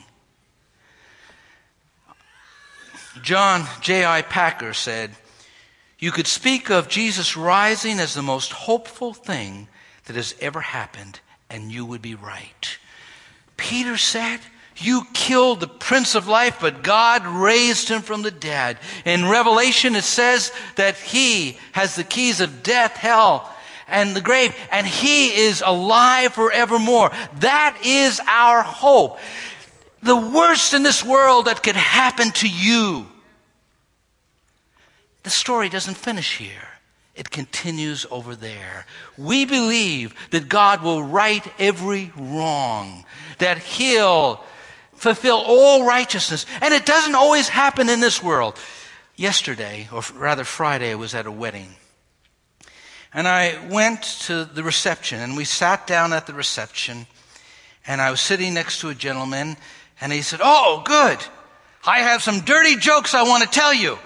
John 3.21 3.65
J.I. 3.81 4.21
Packer 4.23 4.73
said, 4.73 5.11
you 5.99 6.11
could 6.11 6.27
speak 6.27 6.69
of 6.69 6.87
Jesus 6.87 7.35
rising 7.35 7.99
as 7.99 8.13
the 8.13 8.21
most 8.21 8.53
hopeful 8.53 9.13
thing 9.13 9.67
that 10.05 10.15
has 10.15 10.33
ever 10.39 10.61
happened, 10.61 11.19
and 11.49 11.71
you 11.71 11.85
would 11.85 12.01
be 12.01 12.15
right. 12.15 12.77
Peter 13.57 13.97
said, 13.97 14.39
You 14.77 15.03
killed 15.13 15.59
the 15.59 15.67
Prince 15.67 16.15
of 16.15 16.25
Life, 16.25 16.59
but 16.61 16.83
God 16.83 17.27
raised 17.27 17.89
him 17.89 18.01
from 18.01 18.21
the 18.21 18.31
dead. 18.31 18.77
In 19.03 19.27
Revelation, 19.27 19.97
it 19.97 20.05
says 20.05 20.53
that 20.77 20.95
he 20.95 21.57
has 21.73 21.97
the 21.97 22.05
keys 22.05 22.39
of 22.39 22.63
death, 22.63 22.95
hell, 22.95 23.53
and 23.89 24.15
the 24.15 24.21
grave, 24.21 24.55
and 24.71 24.87
he 24.87 25.35
is 25.35 25.61
alive 25.65 26.33
forevermore. 26.33 27.11
That 27.39 27.77
is 27.83 28.21
our 28.25 28.63
hope. 28.63 29.19
The 30.01 30.15
worst 30.15 30.73
in 30.73 30.83
this 30.83 31.03
world 31.03 31.45
that 31.45 31.61
could 31.61 31.75
happen 31.75 32.31
to 32.31 32.47
you 32.47 33.05
the 35.23 35.29
story 35.29 35.69
doesn't 35.69 35.95
finish 35.95 36.37
here. 36.37 36.67
It 37.15 37.31
continues 37.31 38.05
over 38.09 38.33
there. 38.35 38.85
We 39.17 39.43
believe 39.43 40.15
that 40.31 40.47
God 40.47 40.81
will 40.81 41.03
right 41.03 41.45
every 41.59 42.13
wrong, 42.15 43.03
that 43.39 43.57
He'll 43.57 44.41
fulfill 44.93 45.43
all 45.45 45.85
righteousness. 45.85 46.45
And 46.61 46.73
it 46.73 46.85
doesn't 46.85 47.15
always 47.15 47.49
happen 47.49 47.89
in 47.89 47.99
this 47.99 48.23
world. 48.23 48.57
Yesterday, 49.15 49.89
or 49.91 50.01
rather 50.15 50.45
Friday, 50.45 50.91
I 50.91 50.95
was 50.95 51.13
at 51.13 51.25
a 51.25 51.31
wedding. 51.31 51.75
And 53.13 53.27
I 53.27 53.67
went 53.67 54.03
to 54.21 54.45
the 54.45 54.63
reception, 54.63 55.19
and 55.19 55.35
we 55.35 55.43
sat 55.43 55.87
down 55.87 56.13
at 56.13 56.25
the 56.25 56.33
reception, 56.33 57.05
and 57.85 57.99
I 57.99 58.11
was 58.11 58.21
sitting 58.21 58.53
next 58.53 58.79
to 58.79 58.89
a 58.89 58.95
gentleman, 58.95 59.57
and 59.99 60.13
he 60.13 60.21
said, 60.21 60.39
Oh, 60.41 60.83
good. 60.85 61.17
I 61.85 61.99
have 61.99 62.21
some 62.21 62.41
dirty 62.41 62.75
jokes 62.75 63.13
I 63.13 63.23
want 63.23 63.43
to 63.43 63.49
tell 63.49 63.73
you. 63.73 63.97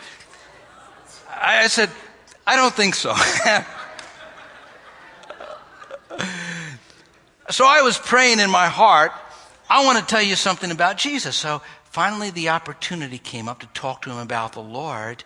I 1.43 1.67
said, 1.67 1.89
I 2.47 2.55
don't 2.55 2.73
think 2.73 2.95
so. 2.95 3.13
So 7.49 7.67
I 7.67 7.81
was 7.81 7.97
praying 7.97 8.39
in 8.39 8.49
my 8.49 8.67
heart, 8.67 9.11
I 9.69 9.85
want 9.85 9.99
to 9.99 10.05
tell 10.05 10.21
you 10.21 10.35
something 10.35 10.71
about 10.71 10.97
Jesus. 10.97 11.35
So 11.35 11.61
finally 11.83 12.31
the 12.31 12.49
opportunity 12.49 13.17
came 13.17 13.47
up 13.47 13.59
to 13.59 13.67
talk 13.67 14.01
to 14.03 14.09
him 14.09 14.17
about 14.17 14.53
the 14.53 14.61
Lord. 14.61 15.23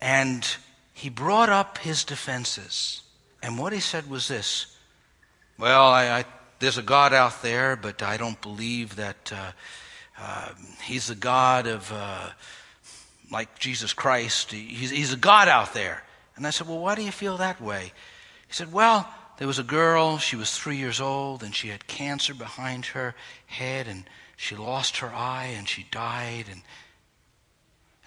And 0.00 0.48
he 0.94 1.08
brought 1.08 1.48
up 1.48 1.78
his 1.78 2.04
defenses. 2.04 3.02
And 3.42 3.58
what 3.58 3.72
he 3.72 3.80
said 3.80 4.08
was 4.08 4.28
this 4.28 4.76
Well, 5.58 5.84
I, 5.86 6.20
I, 6.20 6.24
there's 6.60 6.78
a 6.78 6.82
God 6.82 7.12
out 7.12 7.42
there, 7.42 7.76
but 7.76 8.02
I 8.02 8.16
don't 8.16 8.40
believe 8.40 8.96
that 8.96 9.32
uh, 9.34 9.52
uh, 10.18 10.48
he's 10.84 11.10
a 11.10 11.16
God 11.16 11.66
of, 11.66 11.92
uh, 11.92 12.30
like 13.32 13.58
Jesus 13.58 13.92
Christ. 13.92 14.52
He's, 14.52 14.90
he's 14.90 15.12
a 15.12 15.16
God 15.16 15.48
out 15.48 15.74
there. 15.74 16.04
And 16.36 16.46
I 16.46 16.50
said, 16.50 16.68
Well, 16.68 16.78
why 16.78 16.94
do 16.94 17.02
you 17.02 17.10
feel 17.10 17.38
that 17.38 17.60
way? 17.60 17.92
He 18.46 18.52
said, 18.52 18.72
Well, 18.72 19.08
there 19.38 19.48
was 19.48 19.58
a 19.58 19.64
girl, 19.64 20.18
she 20.18 20.36
was 20.36 20.56
three 20.56 20.76
years 20.76 21.00
old, 21.00 21.42
and 21.42 21.54
she 21.54 21.68
had 21.68 21.86
cancer 21.86 22.34
behind 22.34 22.86
her 22.86 23.14
head, 23.46 23.88
and 23.88 24.04
she 24.36 24.54
lost 24.54 24.98
her 24.98 25.12
eye, 25.12 25.54
and 25.56 25.68
she 25.68 25.86
died. 25.90 26.44
And, 26.50 26.62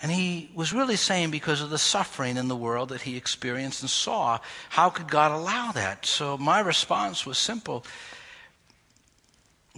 and 0.01 0.11
he 0.11 0.51
was 0.53 0.71
really 0.71 0.95
saying 0.95 1.31
because 1.31 1.61
of 1.61 1.69
the 1.69 1.77
suffering 1.77 2.37
in 2.37 2.47
the 2.47 2.55
world 2.55 2.89
that 2.89 3.01
he 3.01 3.17
experienced 3.17 3.81
and 3.81 3.89
saw, 3.89 4.39
how 4.69 4.89
could 4.89 5.09
God 5.09 5.31
allow 5.31 5.71
that? 5.71 6.05
So 6.05 6.37
my 6.37 6.59
response 6.59 7.25
was 7.25 7.37
simple 7.37 7.85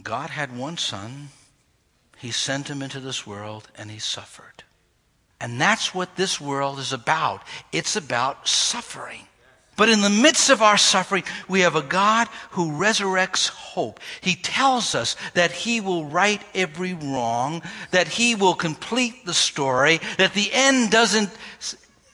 God 0.03 0.29
had 0.29 0.55
one 0.55 0.77
son, 0.77 1.29
he 2.17 2.29
sent 2.29 2.69
him 2.69 2.83
into 2.83 2.99
this 2.99 3.25
world, 3.25 3.67
and 3.75 3.89
he 3.89 3.97
suffered. 3.97 4.63
And 5.39 5.61
that's 5.61 5.93
what 5.93 6.15
this 6.15 6.41
world 6.41 6.79
is 6.79 6.93
about. 6.93 7.43
It's 7.71 7.95
about 7.95 8.47
suffering. 8.47 9.27
But 9.75 9.89
in 9.89 10.01
the 10.01 10.09
midst 10.09 10.49
of 10.49 10.63
our 10.63 10.77
suffering, 10.77 11.23
we 11.47 11.61
have 11.61 11.75
a 11.75 11.83
God 11.83 12.27
who 12.51 12.71
resurrects 12.71 13.47
hope. 13.49 13.99
He 14.21 14.33
tells 14.33 14.95
us 14.95 15.15
that 15.35 15.51
He 15.51 15.79
will 15.79 16.05
right 16.05 16.41
every 16.55 16.95
wrong, 16.95 17.61
that 17.91 18.07
He 18.07 18.33
will 18.33 18.55
complete 18.55 19.23
the 19.25 19.35
story, 19.35 19.99
that 20.17 20.33
the 20.33 20.51
end 20.51 20.89
doesn't 20.89 21.29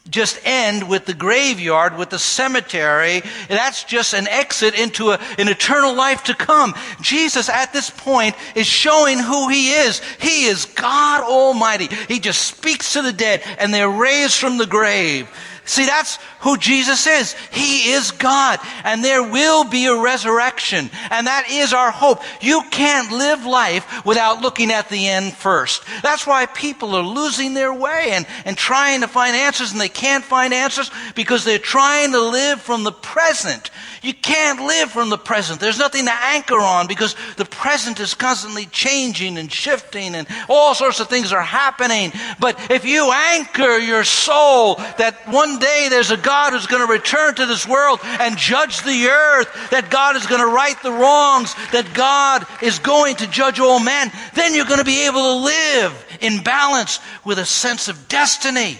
just 0.10 0.40
end 0.44 0.90
with 0.90 1.06
the 1.06 1.14
graveyard, 1.14 1.98
with 1.98 2.10
the 2.10 2.20
cemetery. 2.20 3.22
That's 3.48 3.84
just 3.86 4.14
an 4.14 4.28
exit 4.28 4.78
into 4.78 5.12
a, 5.12 5.20
an 5.38 5.48
eternal 5.48 5.96
life 5.96 6.26
to 6.26 6.36
come. 6.36 6.76
Jesus 7.02 7.50
at 7.50 7.72
this 7.72 7.90
point 7.90 8.36
is 8.56 8.68
showing 8.68 9.18
who 9.18 9.50
He 9.50 9.72
is. 9.72 10.02
He 10.20 10.46
is 10.46 10.66
God 10.66 11.24
Almighty. 11.24 11.88
He 12.08 12.20
just 12.20 12.42
speaks 12.42 12.94
to 12.94 13.02
the 13.02 13.14
dead 13.14 13.42
and 13.60 13.74
they're 13.74 13.90
raised 13.90 14.38
from 14.38 14.58
the 14.58 14.68
grave. 14.68 15.30
See, 15.66 15.86
that's 15.86 16.20
who 16.42 16.58
Jesus 16.58 17.08
is. 17.08 17.34
He 17.52 17.92
is 17.92 18.12
God. 18.12 18.60
And 18.84 19.04
there 19.04 19.24
will 19.24 19.64
be 19.64 19.86
a 19.86 19.96
resurrection. 19.96 20.90
And 21.10 21.28
that 21.28 21.46
is 21.50 21.72
our 21.72 21.90
hope. 21.90 22.22
You 22.42 22.64
can't 22.70 23.12
live 23.12 23.46
life 23.46 24.06
without 24.06 24.42
looking 24.42 24.72
at 24.72 24.90
the 24.90 25.08
end 25.08 25.34
first. 25.34 25.84
That's 26.02 26.28
why 26.28 26.48
people 26.48 26.96
are 26.96 27.04
losing 27.04 27.54
their 27.54 27.74
way 27.74 28.10
and, 28.12 28.28
and 28.44 28.58
trying 28.58 29.02
to 29.02 29.08
find 29.08 29.36
answers 29.36 29.72
and 29.72 29.80
they 29.80 29.90
can't 29.90 30.24
find 30.24 30.54
answers 30.54 30.92
because 31.16 31.46
they're 31.46 31.60
trying 31.60 32.12
to 32.12 32.22
live 32.22 32.62
from 32.62 32.84
the 32.84 32.92
present. 32.92 33.72
You 34.02 34.14
can't 34.14 34.60
live 34.60 34.92
from 34.92 35.10
the 35.10 35.18
present. 35.18 35.62
There's 35.62 35.80
nothing 35.80 36.06
to 36.06 36.14
anchor 36.14 36.60
on 36.60 36.88
because 36.88 37.16
the 37.38 37.46
present 37.46 38.02
is 38.02 38.14
constantly 38.14 38.66
changing 38.66 39.38
and 39.38 39.50
shifting 39.50 40.14
and 40.14 40.28
all 40.50 40.76
sorts 40.76 41.00
of 41.00 41.08
things 41.08 41.32
are 41.32 41.42
happening. 41.42 42.12
But 42.38 42.60
if 42.70 42.84
you 42.84 43.10
anchor 43.14 43.78
your 43.78 44.04
soul 44.04 44.76
that 44.98 45.22
one 45.28 45.53
day 45.60 45.88
there's 45.90 46.12
a 46.12 46.18
God 46.18 46.54
who's 46.54 46.68
going 46.68 46.86
to 46.86 46.92
return 46.92 47.36
to 47.36 47.46
this 47.46 47.68
world 47.68 48.00
and 48.04 48.38
judge 48.38 48.82
the 48.84 49.08
earth, 49.08 49.70
that 49.72 49.90
God 49.90 50.16
is 50.16 50.28
going 50.28 50.42
to 50.42 50.48
right 50.48 50.82
the 50.84 50.92
wrongs, 50.92 51.56
that 51.72 51.94
God 51.94 52.46
is 52.62 52.80
going 52.80 53.16
to 53.18 53.28
judge 53.28 53.60
all 53.60 53.80
men, 53.80 54.12
then 54.34 54.54
you're 54.54 54.66
going 54.66 54.80
to 54.80 54.86
be 54.86 55.06
able 55.06 55.22
to 55.22 55.46
live 55.46 56.18
in 56.22 56.44
balance 56.44 57.00
with 57.26 57.40
a 57.40 57.46
sense 57.46 57.88
of 57.88 58.08
destiny. 58.08 58.78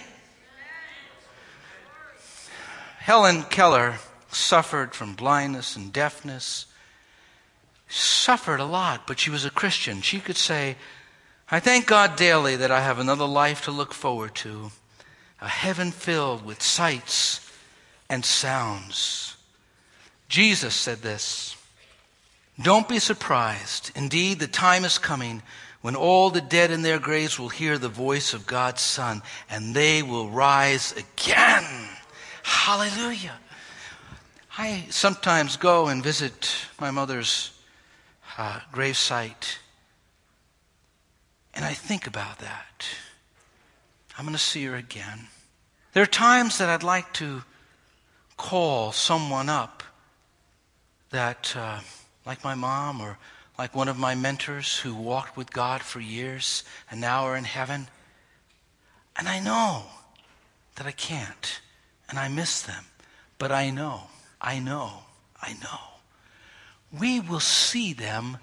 Helen 3.00 3.44
Keller 3.44 3.96
suffered 4.32 4.96
from 4.96 5.14
blindness 5.14 5.76
and 5.76 5.92
deafness, 5.92 6.68
suffered 7.90 8.60
a 8.60 8.66
lot, 8.66 9.06
but 9.06 9.20
she 9.20 9.30
was 9.30 9.46
a 9.46 9.50
Christian. 9.50 10.02
She 10.02 10.20
could 10.20 10.38
say, 10.38 10.78
I 11.52 11.60
thank 11.60 11.86
God 11.86 12.16
daily 12.16 12.56
that 12.56 12.72
I 12.72 12.82
have 12.82 13.00
another 13.00 13.26
life 13.26 13.66
to 13.66 13.72
look 13.72 13.94
forward 13.94 14.34
to, 14.36 14.72
a 15.44 15.48
heaven 15.50 15.92
filled 15.92 16.46
with 16.46 16.64
sights 16.64 17.42
and 18.10 18.24
sounds. 18.24 19.36
Jesus 20.30 20.74
said 20.74 21.00
this 21.00 21.58
Don't 22.62 22.88
be 22.88 22.98
surprised. 22.98 23.92
Indeed, 23.94 24.40
the 24.40 24.48
time 24.48 24.86
is 24.86 24.98
coming 24.98 25.44
when 25.82 25.98
all 25.98 26.30
the 26.30 26.40
dead 26.40 26.72
in 26.72 26.82
their 26.82 26.98
graves 26.98 27.38
will 27.38 27.50
hear 27.50 27.78
the 27.78 27.90
voice 27.90 28.34
of 28.34 28.48
God's 28.48 28.82
Son, 28.82 29.22
and 29.50 29.76
they 29.76 30.02
will 30.02 30.30
rise 30.30 30.94
again. 30.94 31.90
Hallelujah. 32.42 33.38
I 34.58 34.86
sometimes 34.92 35.58
go 35.58 35.88
and 35.88 36.02
visit 36.02 36.56
my 36.80 36.90
mother's 36.90 37.52
uh, 38.38 38.62
gravesite, 38.72 39.58
and 41.54 41.66
I 41.66 41.74
think 41.74 42.08
about 42.08 42.40
that. 42.40 42.86
I'm 44.18 44.26
going 44.26 44.34
to 44.34 44.42
see 44.42 44.66
her 44.66 44.76
again. 44.76 45.28
There 45.94 46.04
are 46.04 46.08
times 46.08 46.58
that 46.58 46.70
I'd 46.70 46.84
like 46.84 47.14
to 47.14 47.44
call 48.38 48.92
someone 48.92 49.50
up 49.50 49.84
that, 51.12 51.54
uh, 51.56 51.80
like 52.26 52.44
my 52.44 52.56
mom 52.56 53.02
or 53.02 53.18
like 53.58 53.76
one 53.76 53.88
of 53.88 53.98
my 53.98 54.16
mentors 54.16 54.80
who 54.80 54.96
walked 54.96 55.38
with 55.38 55.52
God 55.52 55.82
for 55.82 56.00
years 56.00 56.64
and 56.90 57.00
now 57.00 57.26
are 57.26 57.38
in 57.38 57.44
heaven. 57.44 57.88
And 59.16 59.28
I 59.28 59.40
know 59.40 59.84
that 60.76 60.88
I 60.88 60.92
can't, 60.92 61.62
and 62.10 62.18
I 62.18 62.28
miss 62.30 62.62
them, 62.62 62.86
but 63.38 63.52
I 63.52 63.70
know 63.70 64.08
I 64.44 64.60
know, 64.60 64.92
I 65.42 65.54
know. 65.54 65.80
We 66.92 67.22
will 67.22 67.40
see 67.40 67.94
them 67.94 68.38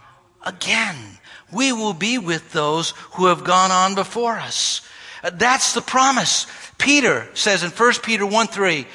again. 0.44 1.18
We 1.52 1.72
will 1.72 1.92
be 1.92 2.16
with 2.16 2.52
those 2.52 2.94
who 3.12 3.26
have 3.26 3.44
gone 3.44 3.70
on 3.70 3.94
before 3.94 4.38
us. 4.38 4.80
That's 5.22 5.74
the 5.74 5.82
promise. 5.82 6.46
Peter 6.78 7.28
says 7.34 7.62
in 7.62 7.70
1 7.70 7.92
Peter 8.02 8.24
1 8.24 8.46
3, 8.46 8.86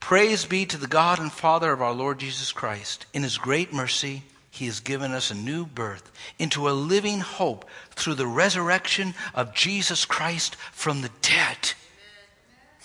Praise 0.00 0.44
be 0.44 0.64
to 0.66 0.76
the 0.76 0.86
God 0.86 1.18
and 1.18 1.32
Father 1.32 1.72
of 1.72 1.82
our 1.82 1.92
Lord 1.92 2.18
Jesus 2.18 2.52
Christ. 2.52 3.06
In 3.12 3.22
his 3.22 3.38
great 3.38 3.72
mercy, 3.72 4.22
he 4.50 4.66
has 4.66 4.80
given 4.80 5.12
us 5.12 5.30
a 5.30 5.34
new 5.34 5.66
birth 5.66 6.10
into 6.38 6.68
a 6.68 6.72
living 6.72 7.20
hope 7.20 7.64
through 7.90 8.14
the 8.14 8.26
resurrection 8.26 9.14
of 9.34 9.54
Jesus 9.54 10.04
Christ 10.04 10.56
from 10.72 11.02
the 11.02 11.10
dead 11.22 11.74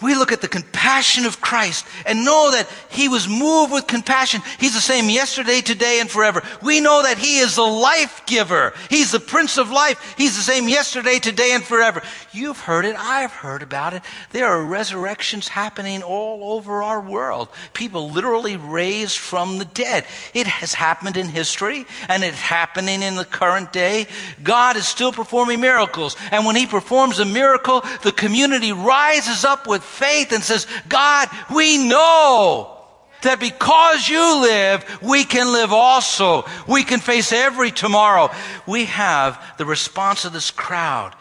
we 0.01 0.15
look 0.15 0.31
at 0.31 0.41
the 0.41 0.47
compassion 0.47 1.25
of 1.25 1.39
Christ 1.39 1.85
and 2.05 2.25
know 2.25 2.51
that 2.51 2.67
He 2.89 3.07
was 3.07 3.27
moved 3.27 3.71
with 3.71 3.87
compassion. 3.87 4.41
He's 4.59 4.73
the 4.73 4.81
same 4.81 5.09
yesterday, 5.09 5.61
today, 5.61 5.99
and 6.01 6.09
forever. 6.09 6.41
We 6.61 6.81
know 6.81 7.03
that 7.03 7.17
He 7.17 7.39
is 7.39 7.55
the 7.55 7.61
life 7.61 8.25
giver. 8.25 8.73
He's 8.89 9.11
the 9.11 9.19
Prince 9.19 9.57
of 9.57 9.69
Life. 9.69 10.15
He's 10.17 10.35
the 10.35 10.41
same 10.41 10.67
yesterday, 10.67 11.19
today, 11.19 11.51
and 11.53 11.63
forever. 11.63 12.01
You've 12.33 12.59
heard 12.59 12.85
it. 12.85 12.95
I've 12.97 13.31
heard 13.31 13.61
about 13.61 13.93
it. 13.93 14.01
There 14.31 14.47
are 14.47 14.63
resurrections 14.63 15.47
happening 15.47 16.01
all 16.01 16.55
over 16.55 16.81
our 16.81 16.99
world. 16.99 17.49
People 17.73 18.09
literally 18.09 18.57
raised 18.57 19.17
from 19.17 19.59
the 19.59 19.65
dead. 19.65 20.05
It 20.33 20.47
has 20.47 20.73
happened 20.73 21.15
in 21.15 21.27
history 21.27 21.85
and 22.09 22.23
it's 22.23 22.39
happening 22.39 23.03
in 23.03 23.15
the 23.15 23.25
current 23.25 23.71
day. 23.71 24.07
God 24.41 24.77
is 24.77 24.87
still 24.87 25.11
performing 25.11 25.61
miracles. 25.61 26.15
And 26.31 26.45
when 26.45 26.55
He 26.55 26.65
performs 26.65 27.19
a 27.19 27.25
miracle, 27.25 27.83
the 28.01 28.11
community 28.11 28.71
rises 28.71 29.45
up 29.45 29.67
with 29.67 29.83
faith 29.83 30.31
and 30.31 30.43
says, 30.43 30.65
God, 30.89 31.29
we 31.53 31.87
know 31.87 32.79
that 33.21 33.39
because 33.39 34.07
you 34.07 34.41
live, 34.41 34.99
we 35.01 35.23
can 35.23 35.53
live 35.53 35.71
also. 35.71 36.45
We 36.67 36.83
can 36.83 36.99
face 36.99 37.31
every 37.31 37.71
tomorrow. 37.71 38.31
We 38.67 38.85
have 38.85 39.41
the 39.57 39.65
response 39.65 40.25
of 40.25 40.33
this 40.33 40.51
crowd. 40.51 41.15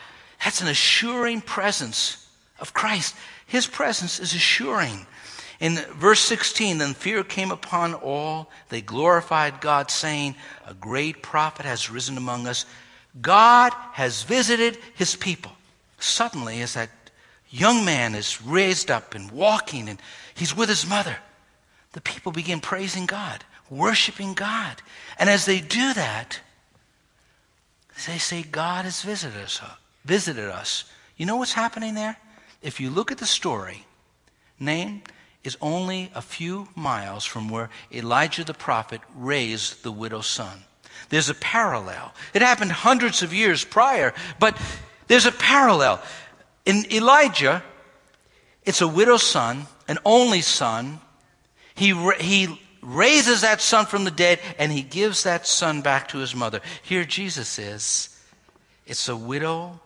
That's 0.45 0.61
an 0.61 0.69
assuring 0.69 1.41
presence 1.41 2.27
of 2.59 2.75
Christ. 2.75 3.15
His 3.47 3.67
presence 3.67 4.19
is 4.19 4.35
assuring. 4.35 5.07
In 5.61 5.77
verse 5.95 6.21
16, 6.21 6.79
then 6.79 6.95
fear 6.95 7.23
came 7.23 7.53
upon 7.53 7.95
all. 7.95 8.51
They 8.69 8.81
glorified 8.81 9.61
God, 9.61 9.91
saying, 9.91 10.35
A 10.67 10.75
great 10.75 11.23
prophet 11.23 11.65
has 11.65 11.91
risen 11.91 12.17
among 12.17 12.49
us. 12.49 12.67
God 13.21 13.73
has 13.93 14.23
visited 14.25 14.79
his 14.95 15.15
people. 15.15 15.53
Suddenly, 16.01 16.63
as 16.63 16.75
that 16.75 16.91
young 17.49 17.85
man 17.85 18.17
is 18.17 18.43
raised 18.43 18.91
up 18.91 19.15
and 19.15 19.31
walking, 19.31 19.89
and 19.89 20.01
he's 20.35 20.57
with 20.57 20.69
his 20.69 20.89
mother. 20.89 21.19
The 21.93 22.01
people 22.01 22.33
begin 22.33 22.59
praising 22.59 23.07
God, 23.07 23.45
worshiping 23.71 24.35
God. 24.35 24.83
And 25.19 25.31
as 25.31 25.45
they 25.45 25.61
do 25.61 25.93
that, 25.95 26.41
they 28.07 28.19
say, 28.19 28.43
God 28.43 28.85
has 28.85 29.03
visited 29.03 29.41
us. 29.41 29.61
Visited 30.05 30.49
us. 30.49 30.85
You 31.17 31.27
know 31.27 31.37
what's 31.37 31.53
happening 31.53 31.95
there? 31.95 32.17
If 32.63 32.81
you 32.81 32.91
look 32.91 33.13
at 33.13 33.19
the 33.19 33.27
story, 33.27 33.85
Nain, 34.59 35.03
is 35.45 35.57
only 35.61 36.11
a 36.15 36.23
few 36.23 36.69
miles 36.75 37.25
from 37.25 37.49
where 37.49 37.71
Elijah 37.93 38.45
the 38.45 38.55
prophet 38.55 39.01
raised 39.17 39.83
the 39.83 39.93
widow's 39.93 40.27
son. 40.27 40.63
There's 41.09 41.29
a 41.29 41.35
parallel. 41.35 42.15
It 42.33 42.43
happened 42.43 42.73
hundreds 42.73 43.23
of 43.23 43.35
years 43.35 43.65
prior, 43.65 44.15
but 44.39 44.57
there's 45.09 45.27
a 45.27 45.33
parallel. 45.33 46.01
In 46.65 46.91
Elijah, 46.93 47.63
it's 48.65 48.81
a 48.81 48.89
widow's 48.89 49.25
son, 49.25 49.67
an 49.89 49.99
only 50.05 50.41
son. 50.41 51.01
He, 51.75 51.93
he 52.21 52.61
raises 52.83 53.41
that 53.41 53.61
son 53.61 53.87
from 53.87 54.05
the 54.05 54.11
dead 54.11 54.41
and 54.59 54.71
he 54.71 54.83
gives 54.83 55.25
that 55.25 55.47
son 55.47 55.83
back 55.83 56.09
to 56.09 56.19
his 56.19 56.35
mother. 56.35 56.61
Here 56.83 57.05
Jesus 57.05 57.59
is. 57.59 58.09
It's 58.87 59.09
a 59.09 59.17
widow, 59.17 59.81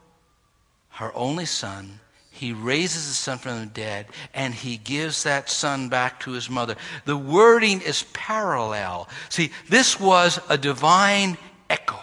her 0.96 1.14
only 1.14 1.44
son. 1.44 2.00
He 2.30 2.52
raises 2.52 3.06
the 3.06 3.14
son 3.14 3.38
from 3.38 3.60
the 3.60 3.66
dead 3.66 4.06
and 4.32 4.54
he 4.54 4.78
gives 4.78 5.22
that 5.22 5.50
son 5.50 5.90
back 5.90 6.20
to 6.20 6.32
his 6.32 6.48
mother. 6.48 6.76
The 7.04 7.16
wording 7.16 7.82
is 7.82 8.04
parallel. 8.14 9.08
See, 9.28 9.50
this 9.68 10.00
was 10.00 10.40
a 10.48 10.56
divine 10.56 11.36
echo. 11.68 12.00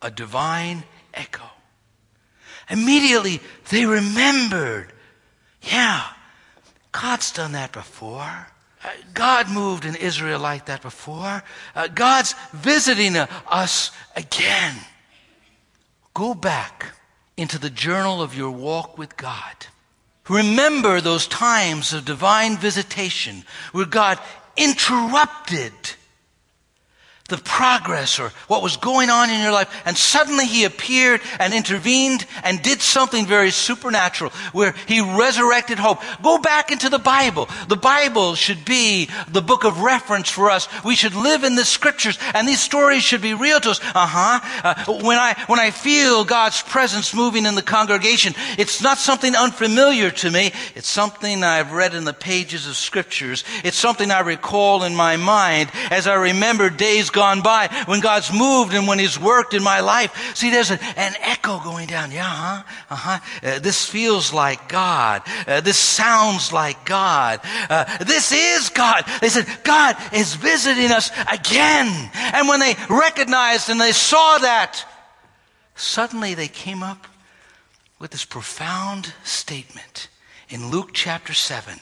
A 0.00 0.10
divine 0.10 0.84
echo. 1.12 1.44
Immediately 2.70 3.40
they 3.70 3.84
remembered 3.84 4.92
yeah, 5.62 6.04
God's 6.92 7.32
done 7.32 7.52
that 7.52 7.72
before. 7.72 8.46
Uh, 8.82 8.88
God 9.12 9.50
moved 9.50 9.84
in 9.84 9.94
Israel 9.96 10.40
like 10.40 10.66
that 10.66 10.80
before. 10.80 11.42
Uh, 11.74 11.88
God's 11.88 12.34
visiting 12.52 13.16
uh, 13.16 13.26
us 13.46 13.90
again. 14.14 14.76
Go 16.14 16.34
back 16.34 16.94
into 17.36 17.58
the 17.58 17.70
journal 17.70 18.22
of 18.22 18.34
your 18.34 18.50
walk 18.50 18.96
with 18.96 19.16
God. 19.16 19.66
Remember 20.28 21.00
those 21.00 21.26
times 21.26 21.92
of 21.92 22.04
divine 22.04 22.56
visitation 22.56 23.44
where 23.72 23.86
God 23.86 24.18
interrupted 24.56 25.72
the 27.28 27.38
progress 27.38 28.20
or 28.20 28.30
what 28.46 28.62
was 28.62 28.76
going 28.76 29.10
on 29.10 29.30
in 29.30 29.42
your 29.42 29.52
life. 29.52 29.72
And 29.84 29.96
suddenly 29.96 30.46
he 30.46 30.64
appeared 30.64 31.20
and 31.40 31.52
intervened 31.52 32.24
and 32.44 32.62
did 32.62 32.80
something 32.80 33.26
very 33.26 33.50
supernatural 33.50 34.30
where 34.52 34.74
he 34.86 35.00
resurrected 35.00 35.78
hope. 35.78 36.00
Go 36.22 36.38
back 36.38 36.70
into 36.70 36.88
the 36.88 36.98
Bible. 36.98 37.48
The 37.68 37.76
Bible 37.76 38.34
should 38.34 38.64
be 38.64 39.08
the 39.28 39.42
book 39.42 39.64
of 39.64 39.80
reference 39.80 40.30
for 40.30 40.50
us. 40.50 40.68
We 40.84 40.94
should 40.94 41.14
live 41.14 41.42
in 41.42 41.56
the 41.56 41.64
scriptures 41.64 42.18
and 42.34 42.46
these 42.46 42.60
stories 42.60 43.02
should 43.02 43.22
be 43.22 43.34
real 43.34 43.58
to 43.60 43.70
us. 43.70 43.80
Uh-huh. 43.82 44.40
Uh, 44.62 45.02
when 45.02 45.18
I, 45.18 45.34
when 45.48 45.58
I 45.58 45.72
feel 45.72 46.24
God's 46.24 46.62
presence 46.62 47.12
moving 47.12 47.44
in 47.44 47.56
the 47.56 47.62
congregation, 47.62 48.34
it's 48.56 48.80
not 48.82 48.98
something 48.98 49.34
unfamiliar 49.34 50.10
to 50.12 50.30
me. 50.30 50.52
It's 50.76 50.88
something 50.88 51.42
I've 51.42 51.72
read 51.72 51.94
in 51.94 52.04
the 52.04 52.12
pages 52.12 52.68
of 52.68 52.76
scriptures. 52.76 53.42
It's 53.64 53.76
something 53.76 54.10
I 54.12 54.20
recall 54.20 54.84
in 54.84 54.94
my 54.94 55.16
mind 55.16 55.70
as 55.90 56.06
I 56.06 56.14
remember 56.14 56.70
days 56.70 57.10
gone 57.16 57.40
by, 57.40 57.68
when 57.86 58.00
God's 58.00 58.32
moved 58.32 58.74
and 58.74 58.86
when 58.86 59.00
He's 59.00 59.18
worked 59.18 59.54
in 59.54 59.62
my 59.62 59.80
life. 59.80 60.36
See, 60.36 60.50
there's 60.50 60.70
an, 60.70 60.78
an 60.96 61.14
echo 61.20 61.58
going 61.58 61.88
down. 61.88 62.12
Yeah, 62.12 62.22
huh? 62.22 62.62
Uh-huh. 62.90 63.18
Uh, 63.42 63.58
this 63.58 63.88
feels 63.88 64.32
like 64.32 64.68
God. 64.68 65.22
Uh, 65.48 65.60
this 65.60 65.78
sounds 65.78 66.52
like 66.52 66.84
God. 66.84 67.40
Uh, 67.68 68.04
this 68.04 68.30
is 68.30 68.68
God. 68.68 69.04
They 69.20 69.30
said, 69.30 69.46
God 69.64 69.96
is 70.12 70.34
visiting 70.34 70.92
us 70.92 71.10
again. 71.32 72.10
And 72.14 72.46
when 72.46 72.60
they 72.60 72.76
recognized 72.88 73.70
and 73.70 73.80
they 73.80 73.92
saw 73.92 74.38
that, 74.38 74.84
suddenly 75.74 76.34
they 76.34 76.48
came 76.48 76.82
up 76.82 77.06
with 77.98 78.10
this 78.10 78.24
profound 78.24 79.14
statement 79.24 80.08
in 80.48 80.70
Luke 80.70 80.90
chapter 80.92 81.32
7. 81.32 81.80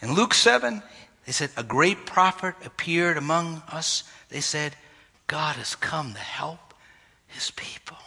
In 0.00 0.14
Luke 0.14 0.34
7, 0.34 0.82
they 1.28 1.32
said, 1.32 1.50
A 1.58 1.62
great 1.62 2.06
prophet 2.06 2.54
appeared 2.64 3.18
among 3.18 3.62
us 3.70 4.02
they 4.30 4.40
said, 4.40 4.74
God 5.26 5.56
has 5.56 5.74
come 5.74 6.14
to 6.14 6.18
help 6.18 6.72
his 7.26 7.50
people. 7.50 7.98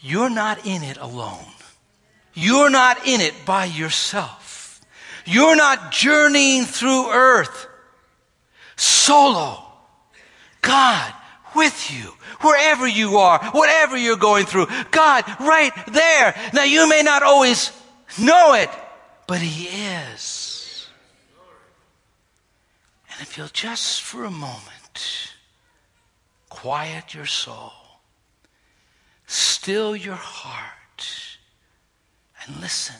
You're 0.00 0.30
not 0.30 0.64
in 0.64 0.84
it 0.84 0.96
alone. 0.98 1.50
You're 2.32 2.70
not 2.70 3.08
in 3.08 3.20
it 3.20 3.34
by 3.44 3.64
yourself. 3.64 4.80
You're 5.26 5.56
not 5.56 5.90
journeying 5.90 6.62
through 6.66 7.10
earth 7.10 7.66
solo. 8.76 9.60
God 10.60 11.12
with 11.56 11.90
you, 11.90 12.12
wherever 12.40 12.86
you 12.86 13.16
are, 13.16 13.40
whatever 13.50 13.96
you're 13.96 14.16
going 14.16 14.46
through. 14.46 14.66
God 14.92 15.24
right 15.40 15.72
there. 15.88 16.36
Now 16.52 16.62
you 16.62 16.88
may 16.88 17.02
not 17.02 17.24
always 17.24 17.72
know 18.16 18.54
it, 18.54 18.70
but 19.26 19.40
He 19.40 19.66
is. 19.66 20.43
And 23.14 23.22
if 23.22 23.38
you'll 23.38 23.48
just 23.48 24.02
for 24.02 24.24
a 24.24 24.30
moment 24.30 25.30
quiet 26.48 27.14
your 27.14 27.26
soul, 27.26 27.72
still 29.26 29.94
your 29.94 30.14
heart, 30.14 31.38
and 32.46 32.60
listen. 32.60 32.96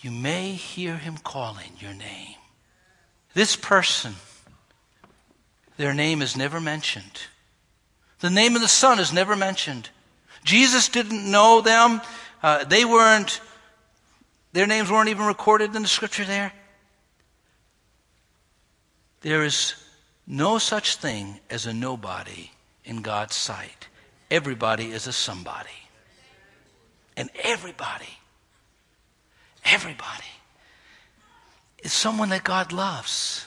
You 0.00 0.10
may 0.10 0.52
hear 0.52 0.96
him 0.96 1.16
calling 1.16 1.72
your 1.78 1.94
name. 1.94 2.36
This 3.32 3.56
person, 3.56 4.14
their 5.76 5.94
name 5.94 6.20
is 6.20 6.36
never 6.36 6.60
mentioned. 6.60 7.22
The 8.20 8.30
name 8.30 8.54
of 8.54 8.62
the 8.62 8.68
Son 8.68 8.98
is 8.98 9.12
never 9.12 9.36
mentioned. 9.36 9.90
Jesus 10.44 10.88
didn't 10.88 11.30
know 11.30 11.60
them. 11.60 12.00
Uh, 12.42 12.64
they 12.64 12.84
weren't, 12.84 13.40
their 14.52 14.66
names 14.66 14.90
weren't 14.90 15.08
even 15.08 15.26
recorded 15.26 15.74
in 15.74 15.82
the 15.82 15.88
scripture 15.88 16.24
there. 16.24 16.52
There 19.24 19.42
is 19.42 19.74
no 20.26 20.58
such 20.58 20.96
thing 20.96 21.40
as 21.48 21.64
a 21.64 21.72
nobody 21.72 22.50
in 22.84 23.00
God's 23.00 23.34
sight. 23.34 23.88
Everybody 24.30 24.90
is 24.90 25.06
a 25.06 25.14
somebody. 25.14 25.70
And 27.16 27.30
everybody, 27.42 28.18
everybody 29.64 30.28
is 31.78 31.94
someone 31.94 32.28
that 32.28 32.44
God 32.44 32.70
loves. 32.70 33.46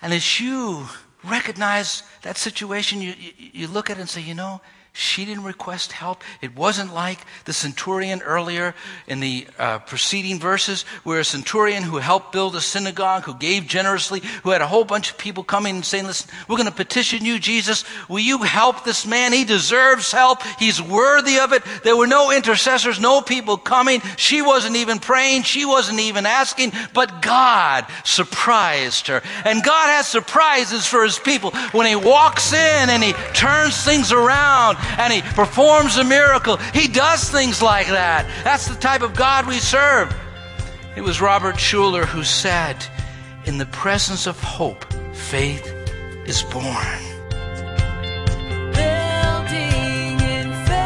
And 0.00 0.12
as 0.12 0.38
you 0.38 0.86
recognize 1.24 2.04
that 2.22 2.36
situation, 2.36 3.02
you, 3.02 3.14
you, 3.18 3.32
you 3.52 3.66
look 3.66 3.90
at 3.90 3.96
it 3.96 4.02
and 4.02 4.08
say, 4.08 4.20
you 4.20 4.34
know, 4.34 4.60
she 4.98 5.24
didn't 5.24 5.44
request 5.44 5.92
help. 5.92 6.24
It 6.42 6.56
wasn't 6.56 6.92
like 6.92 7.20
the 7.44 7.52
centurion 7.52 8.20
earlier 8.20 8.74
in 9.06 9.20
the 9.20 9.46
uh, 9.56 9.78
preceding 9.78 10.40
verses, 10.40 10.82
where 11.04 11.20
a 11.20 11.24
centurion 11.24 11.84
who 11.84 11.98
helped 11.98 12.32
build 12.32 12.56
a 12.56 12.60
synagogue, 12.60 13.22
who 13.22 13.34
gave 13.34 13.68
generously, 13.68 14.22
who 14.42 14.50
had 14.50 14.60
a 14.60 14.66
whole 14.66 14.82
bunch 14.82 15.12
of 15.12 15.16
people 15.16 15.44
coming 15.44 15.76
and 15.76 15.84
saying, 15.84 16.04
Listen, 16.04 16.28
we're 16.48 16.56
going 16.56 16.68
to 16.68 16.74
petition 16.74 17.24
you, 17.24 17.38
Jesus. 17.38 17.84
Will 18.08 18.18
you 18.18 18.38
help 18.38 18.82
this 18.82 19.06
man? 19.06 19.32
He 19.32 19.44
deserves 19.44 20.10
help. 20.10 20.42
He's 20.58 20.82
worthy 20.82 21.38
of 21.38 21.52
it. 21.52 21.62
There 21.84 21.96
were 21.96 22.08
no 22.08 22.32
intercessors, 22.32 22.98
no 22.98 23.20
people 23.20 23.56
coming. 23.56 24.00
She 24.16 24.42
wasn't 24.42 24.74
even 24.74 24.98
praying. 24.98 25.44
She 25.44 25.64
wasn't 25.64 26.00
even 26.00 26.26
asking. 26.26 26.72
But 26.92 27.22
God 27.22 27.86
surprised 28.02 29.06
her. 29.06 29.22
And 29.44 29.62
God 29.62 29.90
has 29.90 30.08
surprises 30.08 30.86
for 30.86 31.04
his 31.04 31.20
people 31.20 31.52
when 31.70 31.86
he 31.86 31.94
walks 31.94 32.52
in 32.52 32.90
and 32.90 33.00
he 33.00 33.12
turns 33.32 33.80
things 33.84 34.10
around 34.10 34.76
and 34.96 35.12
he 35.12 35.22
performs 35.22 35.96
a 35.96 36.04
miracle. 36.04 36.56
He 36.72 36.88
does 36.88 37.28
things 37.28 37.60
like 37.62 37.88
that. 37.88 38.26
That's 38.44 38.66
the 38.68 38.74
type 38.76 39.02
of 39.02 39.14
God 39.14 39.46
we 39.46 39.58
serve. 39.58 40.14
It 40.96 41.02
was 41.02 41.20
Robert 41.20 41.56
Schuller 41.56 42.04
who 42.04 42.24
said, 42.24 42.76
In 43.44 43.58
the 43.58 43.66
presence 43.66 44.26
of 44.26 44.42
hope, 44.42 44.84
faith 45.14 45.66
is 46.26 46.42
born. 46.42 46.64
Building 48.72 50.20
in 50.20 50.52
faith. 50.66 50.78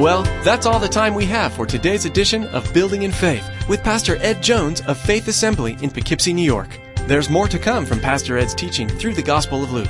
Well, 0.00 0.22
that's 0.44 0.66
all 0.66 0.78
the 0.78 0.88
time 0.88 1.14
we 1.14 1.26
have 1.26 1.52
for 1.52 1.66
today's 1.66 2.04
edition 2.04 2.44
of 2.46 2.72
Building 2.72 3.02
in 3.02 3.12
Faith 3.12 3.46
with 3.68 3.84
Pastor 3.84 4.16
Ed 4.16 4.42
Jones 4.42 4.80
of 4.82 4.98
Faith 4.98 5.28
Assembly 5.28 5.76
in 5.82 5.90
Poughkeepsie, 5.90 6.32
New 6.32 6.42
York. 6.42 6.78
There's 7.06 7.28
more 7.30 7.48
to 7.48 7.58
come 7.58 7.84
from 7.84 8.00
Pastor 8.00 8.38
Ed's 8.38 8.54
teaching 8.54 8.88
through 8.88 9.14
the 9.14 9.22
Gospel 9.22 9.62
of 9.62 9.72
Luke. 9.72 9.88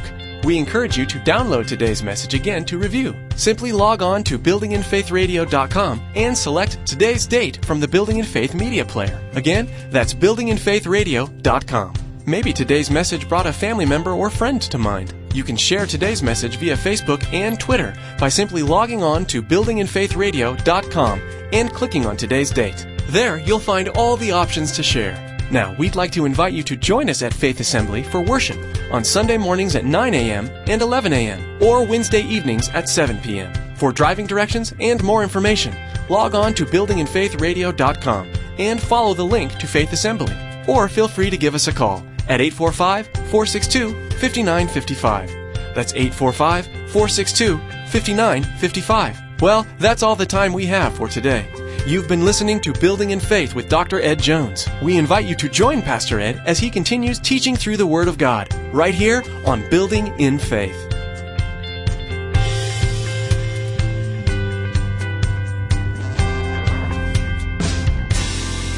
We 0.48 0.56
encourage 0.56 0.96
you 0.96 1.04
to 1.04 1.18
download 1.18 1.66
today's 1.66 2.02
message 2.02 2.32
again 2.32 2.64
to 2.64 2.78
review. 2.78 3.14
Simply 3.36 3.70
log 3.70 4.00
on 4.00 4.24
to 4.24 4.38
buildinginfaithradio.com 4.38 6.00
and 6.14 6.34
select 6.34 6.86
today's 6.86 7.26
date 7.26 7.62
from 7.66 7.80
the 7.80 7.86
Building 7.86 8.16
in 8.16 8.24
Faith 8.24 8.54
media 8.54 8.82
player. 8.82 9.20
Again, 9.32 9.68
that's 9.90 10.14
buildinginfaithradio.com. 10.14 11.92
Maybe 12.24 12.54
today's 12.54 12.90
message 12.90 13.28
brought 13.28 13.46
a 13.46 13.52
family 13.52 13.84
member 13.84 14.12
or 14.12 14.30
friend 14.30 14.62
to 14.62 14.78
mind. 14.78 15.12
You 15.34 15.44
can 15.44 15.56
share 15.56 15.84
today's 15.84 16.22
message 16.22 16.56
via 16.56 16.76
Facebook 16.76 17.30
and 17.34 17.60
Twitter 17.60 17.94
by 18.18 18.30
simply 18.30 18.62
logging 18.62 19.02
on 19.02 19.26
to 19.26 19.42
buildinginfaithradio.com 19.42 21.20
and 21.52 21.70
clicking 21.74 22.06
on 22.06 22.16
today's 22.16 22.50
date. 22.50 22.86
There, 23.08 23.36
you'll 23.36 23.58
find 23.58 23.90
all 23.90 24.16
the 24.16 24.32
options 24.32 24.72
to 24.72 24.82
share. 24.82 25.27
Now, 25.50 25.74
we'd 25.78 25.96
like 25.96 26.12
to 26.12 26.26
invite 26.26 26.52
you 26.52 26.62
to 26.64 26.76
join 26.76 27.08
us 27.08 27.22
at 27.22 27.32
Faith 27.32 27.60
Assembly 27.60 28.02
for 28.02 28.20
worship 28.20 28.58
on 28.92 29.02
Sunday 29.02 29.38
mornings 29.38 29.76
at 29.76 29.84
9 29.84 30.14
a.m. 30.14 30.50
and 30.66 30.82
11 30.82 31.12
a.m. 31.12 31.62
or 31.62 31.84
Wednesday 31.84 32.22
evenings 32.22 32.68
at 32.70 32.88
7 32.88 33.18
p.m. 33.18 33.52
For 33.76 33.92
driving 33.92 34.26
directions 34.26 34.74
and 34.80 35.02
more 35.02 35.22
information, 35.22 35.74
log 36.10 36.34
on 36.34 36.52
to 36.54 36.66
buildinginfaithradio.com 36.66 38.32
and 38.58 38.80
follow 38.80 39.14
the 39.14 39.24
link 39.24 39.56
to 39.58 39.66
Faith 39.66 39.92
Assembly. 39.92 40.36
Or 40.66 40.88
feel 40.88 41.08
free 41.08 41.30
to 41.30 41.38
give 41.38 41.54
us 41.54 41.68
a 41.68 41.72
call 41.72 42.04
at 42.28 42.40
845 42.40 43.06
462 43.06 43.92
5955. 44.18 45.74
That's 45.74 45.94
845 45.94 46.66
462 46.66 47.56
5955. 47.56 49.40
Well, 49.40 49.66
that's 49.78 50.02
all 50.02 50.16
the 50.16 50.26
time 50.26 50.52
we 50.52 50.66
have 50.66 50.94
for 50.94 51.08
today. 51.08 51.46
You've 51.86 52.08
been 52.08 52.24
listening 52.24 52.60
to 52.60 52.72
Building 52.72 53.10
in 53.10 53.20
Faith 53.20 53.54
with 53.54 53.68
Dr. 53.68 54.00
Ed 54.02 54.20
Jones. 54.20 54.68
We 54.82 54.98
invite 54.98 55.24
you 55.24 55.34
to 55.36 55.48
join 55.48 55.80
Pastor 55.80 56.20
Ed 56.20 56.42
as 56.44 56.58
he 56.58 56.70
continues 56.70 57.18
teaching 57.18 57.56
through 57.56 57.78
the 57.78 57.86
Word 57.86 58.08
of 58.08 58.18
God, 58.18 58.48
right 58.74 58.94
here 58.94 59.22
on 59.46 59.68
Building 59.70 60.08
in 60.20 60.38
Faith. 60.38 60.76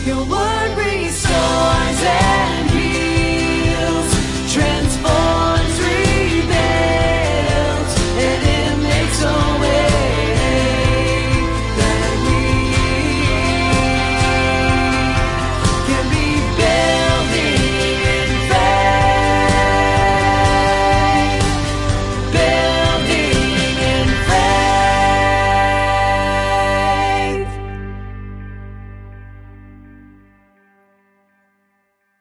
Your 0.07 0.25
word 0.25 0.77
restores. 0.79 2.70